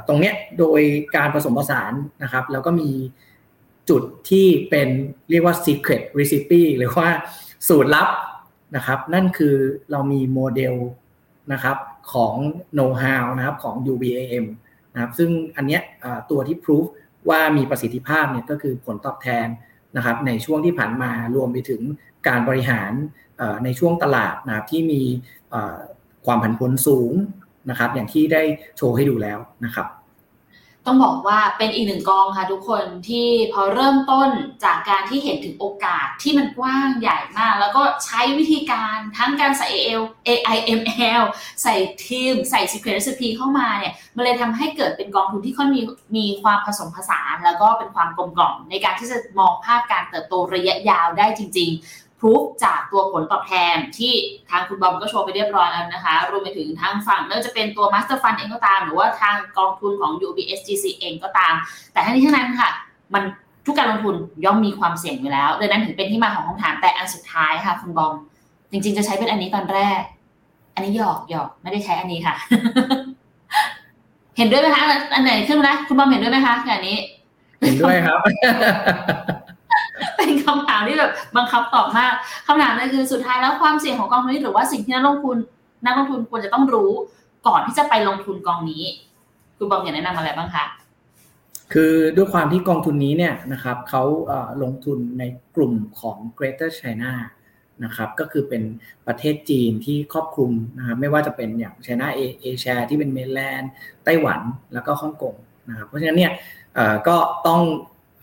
[0.08, 0.80] ตรงเนี้ยโดย
[1.16, 1.92] การผสมผสาน
[2.22, 2.90] นะครับ แล้วก็มี
[3.90, 4.88] จุดที่เป็น
[5.30, 7.08] เรียกว่า secret recipe หรือว่า
[7.68, 8.08] สูตรลับ
[8.76, 9.54] นะครับ นั่นคือ
[9.90, 10.74] เรามีโมเดล
[11.52, 11.76] นะครับ
[12.12, 12.34] ของ
[12.76, 14.44] know how นะครับของ UBAM
[14.92, 15.82] นะครับ ซึ่งอันเนี้ย
[16.30, 16.84] ตัวที่ proof
[17.28, 19.46] ว่ามีประสิทธิภาพเนี่ยก็คือผลตอบแทน
[19.96, 21.82] นะครับในช่วงที่ผ่านมารวมไปถึง
[22.28, 22.92] การบริหาร
[23.64, 25.02] ในช่วงตลาดนะครับที่มี
[26.26, 27.12] ความผันผวนสูง
[27.70, 28.42] นะครับ อย่างที่ได้
[28.76, 29.88] โชว์ให้ดูแล้วนะครับ
[30.86, 34.30] ต้องบอกว่าเป็นอีกหนึ่งกองค่ะทุกคนที่พอเริ่มต้น
[34.64, 41.22] จากการที่เห็นถึงโอกาสที่มันกว้างใหญ่มาก แล้วก็ใช้วิธีการทั้งการใส่ AL AIML
[41.62, 41.74] ใส่
[42.06, 45.80] ทีม ใส่ Secret Recipe เข้ามาเนี่ยมันเลยทำให้เกิดเป็นกองทุนที่ค่อนมี
[46.16, 51.70] มีความผสมผสาน แล้วก็เป็นความกลมกล่อมในการที่จะมองภาพการเติบโตระยะยาวได้จริง
[52.18, 54.12] พรูฟจากตัวผลตอบแทนที่
[54.50, 61.54] ทางคุณบอมก็โชว์ไปเรียบร้อยแล้วนะคะ รวมไปถึงทางฝั่งไม่ว่าจะเป็นตัว Master Fund เองก็ตาม หรือว่าทางกองทุนของ UBS GC เองก็ตาม
[61.92, 62.70] แต่ทั้งนี้ทั้งนั้นค่ะ
[63.14, 63.22] มัน
[63.66, 68.12] ทุกการลงทุนย่อมมีความเสี่ยงอยู่แล้วดังนั้นถึงเป็นที่มาของคำถามแต่อันสุดท้ายค่ะ คุณบอม
[68.70, 70.00] จริง ๆ จะใช้เป็นอันนี้ตอนแรก
[70.74, 72.34] อันนี้หยอกหยอกไม่ได้ใช้อันนี้ค่ะ
[74.36, 74.82] เห็นด้วยไหมคะ
[75.14, 76.96] อันไหนขึ้นนะคุณบอมเห็นด้วยไหมคะแบบนี้
[77.60, 78.18] เห็นด้วยครับ
[80.46, 82.12] คำถามที่แบบบังคับตอบมาก
[82.46, 85.36] คำถามนั่นคือสุดท้ายแล้วความเสี่ยงของกองทุนนี้หรือว่าสิ่งที่นักลงทุน
[85.84, 86.90] นักลงทุนควรจะต้องรู้
[87.46, 88.82] ก่อนที่จะไปลงทุนกองนี้
[89.56, 90.64] คุณบอมอยากแนะนำอะไรบ้างคะ
[91.72, 94.02] คือด้วยความที่กองทุนนี้เนี่ยนะครับเขา
[94.62, 95.22] ลงทุนใน
[95.56, 97.12] กลุ่มของ Greater China
[97.84, 98.62] นะครับก็คือเป็น
[99.06, 103.70] ประเทศจีนที่ครอบคลุมนะครับไม่ว่าจะเป็นอย่าง China เอเชียที่เป็นเมนแลนด์
[104.04, 104.40] ไต้หวัน
[104.72, 105.34] แล้วก็ฮ่องกง
[105.68, 106.32] นะครับเพราะฉะนั้นเนี่ย
[107.08, 107.16] ก็
[107.46, 107.60] ต้อง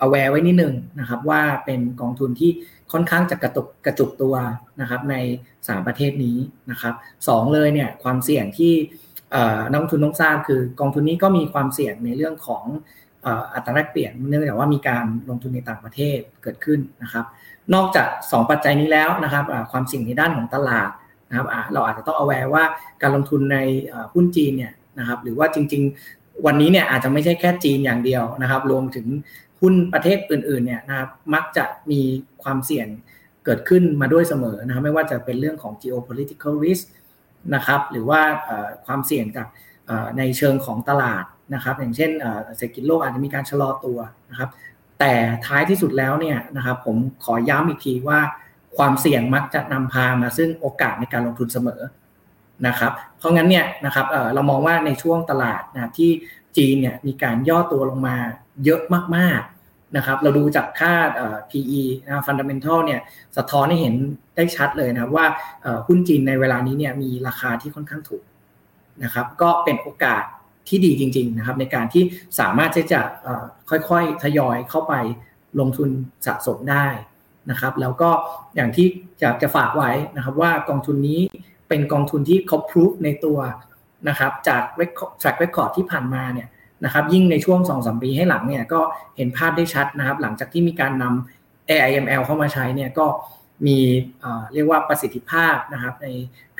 [0.05, 2.51] aware ไว้นิดนึงนะครับ ว่าเป็นกองทุนที่
[2.91, 4.35] ค่อนข้างจะกระตุกกระจุกตัว
[4.81, 5.15] นะครับ ใน
[5.51, 6.37] 3 ประเทศนี้
[6.71, 6.93] นะครับ
[7.27, 8.73] สองเลยเนี่ยความเสี่ยงที่
[9.69, 12.63] นักลงทุนต้องทราบคือกองทุนนี้ก็มีความเสี่ยงในเรื่องของ
[13.53, 17.25] อัตราแลกเปลี่ยนเนื่องจากว่ามีการลงทุนในต่างประเทศเกิดขึ้นนะครับ
[17.73, 20.89] นอกจาก 2 ปัจจัยนี้แล้วนะครับความเสี่ยงในด้านของตลาด
[21.29, 22.63] นะครับเราอาจจะต้องเอาแวร์ว่า
[23.01, 23.57] การลงทุนใน
[24.13, 25.83] หุ้นจีนเนี่ยนะครับหรือว่าจริง
[26.13, 29.07] ๆ วันนี้เนี่ยอาจจะไม่ใช่แค่จีนอย่างเดียวนะครับรวมถึง
[29.63, 32.01] หุ้นประเทศอื่นๆเนี่ยนะครับมักจะมี
[32.43, 32.87] ความเสี่ยง
[33.45, 36.85] เกิดขึ้นมาด้วยเสมอนะครับไม่ว่าจะเป็นเรื่องของ geopolitical risk
[37.55, 38.21] นะครับหรือว่า
[38.85, 39.47] ความเสี่ยงจาก
[40.17, 42.11] ในเชิงของตลาดนะครับอย่างเช่น
[42.57, 43.97] เศรษฐกิจโลกอาจจะมีการชะลอตัว
[44.29, 44.49] นะครับ
[44.99, 45.13] แต่
[45.45, 48.19] ท้ายที่สุดแล้วเนี่ยนะครับผมขอย้ำอีกทีว่า
[48.77, 51.81] ความเสี่ยงมักจะนำพามาซึ่งโอกาสในการลงทุนเสมอ
[52.67, 56.11] นะครับเพราะงั้นเนี่ยนะครับเรามองว่าในช่วงตลาดนะที่
[56.57, 58.15] จีนเนี่ยมีการย่อตัวลงมา
[58.65, 58.81] เยอะ
[59.17, 59.41] มาก
[59.97, 60.93] นะครับเราดูจากค่า
[61.49, 63.01] PE นะ fundamental เนี่ย
[63.37, 63.95] สะท้อนให้เห็น
[64.35, 65.25] ได้ชัดเลยนะครับว่า
[65.87, 68.23] หุ้นจีนในเวลานี้เนี่ยมีราคาที่ค่อนข้างถูก
[69.03, 70.23] นะครับก็เป็นโอกาส
[70.67, 72.03] ที่ดีจริง ๆนะครับ ในการที่
[72.39, 72.99] สามารถที่จะ
[73.69, 74.93] ค่อยๆทยอยเข้าไป
[75.59, 75.89] ลงทุน
[76.25, 76.87] สะสมได้
[77.51, 78.09] นะครับ แล้วก็
[78.55, 78.87] อย่างที่
[79.21, 81.19] อยากจะฝากไว้นะครับว่ากองทุนนี้
[81.69, 83.39] เป็นกองทุนที่เขาพิสูจในตัว
[84.09, 84.61] นะครับจาก
[85.21, 86.47] track record ที่ผ่านมาเนี่ย
[86.85, 88.81] นะครับยิ่งในช่วง2อสปีให้หลังเนี่ยก็
[89.17, 93.05] เห็นภาพได้ชัดนะครับ หลังจากที่มีการนำ AIML เข้ามาใช้เนี่ยก็
[93.65, 93.79] มี
[94.53, 96.07] เรียกว่าประสิทธิภาพนะครับใน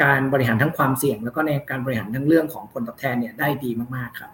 [0.02, 4.32] การบริหารทั้งความเสี่ยง แล้วก็ในการบริหารทั้งเรื่องของผลตอบแทนเนี่ยได้ดีมากๆครับ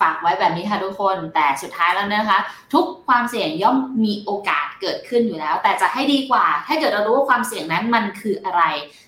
[0.00, 2.38] ฝากไว้แบบนี้ค่ะทุกคนแต่สุดท้ายแล้วนะคะ
[2.74, 8.62] ทุกความเสี่ยงย่อมมีโอกาสเกิดขึ้นอยู่แล้ว แต่จะให้ดีกว่า ถ้าเกิดเรารู้ว่าความเสี่ยงนั้นมันคืออะไร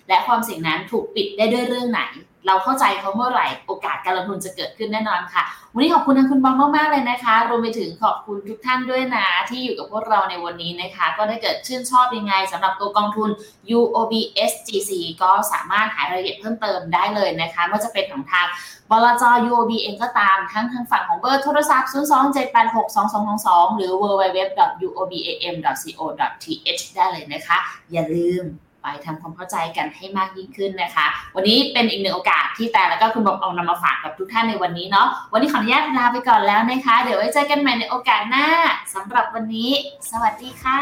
[0.08, 2.02] และความเสี่ยงนั้นถูกปิดได้ด้วยเรื่องไหน
[2.46, 5.42] เราเข้าใจเขาเมื่อไหร่โอกาสการลงทุนจะเกิดขึ้นแน่นอนค่ะ
[5.74, 13.30] วันนี้ขอบคุณทางคุณบอมมากๆเลยนะคะ รวมไปถึงขอบคุณทุกท่านด้วยนะ ที่อยู่กับพวกเราในวันนี้นะคะ ก็ได้เกิดชื่นชอบยังไงสำหรับตัวกองทุน
[13.78, 14.12] UOB
[14.50, 14.90] SGC
[15.22, 18.46] ก็สามารถหารายละเอียดเพิ่มเติมได้เลยนะคะไม่ว่าจะเป็นของทาง
[18.90, 27.58] บลจ UOB เองก็ตามทั้งทางฝั่งของเบอร์โทรศัพท์ 027862222 หรือ www.uobam.co.th ได้เลยนะคะ
[27.92, 28.44] อย่าลืม
[28.84, 31.06] ไปทำความเข้าใจกันให้มากยิ่งขึ้นนะคะ
[31.36, 38.46] วันนี้เป็นอีกหนึ่งโอกาสที่แต่แล้วก็คุณบอกเอานำมาฝากกับทุกท่านในวันนี้เนาะวันนี้ขออนุญาตลาไปก่อนแล้วนะคะ เดี๋ยวไว้เจอกันใหม่ในโอกาสหน้า
[38.94, 39.70] สำหรับวันนี้
[40.10, 40.80] สวัสดีค่ะ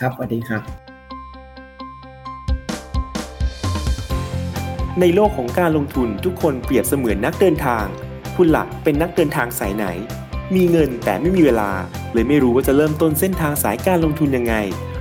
[0.00, 0.62] ครับสวัสดีครับ
[5.00, 7.84] ในโลกของการลงทุนทุกคนเปรียบเสมือนนักเดินทาง
[8.36, 9.86] คุณหลักเป็นนักเดินทางสายไหน
[10.54, 11.70] มีเงินแต่ไม่มีเวลา
[12.12, 14.54] เลยไม่รู้ว่าจะเริ่มต้นเส้นทางสายการลงทุนยังไง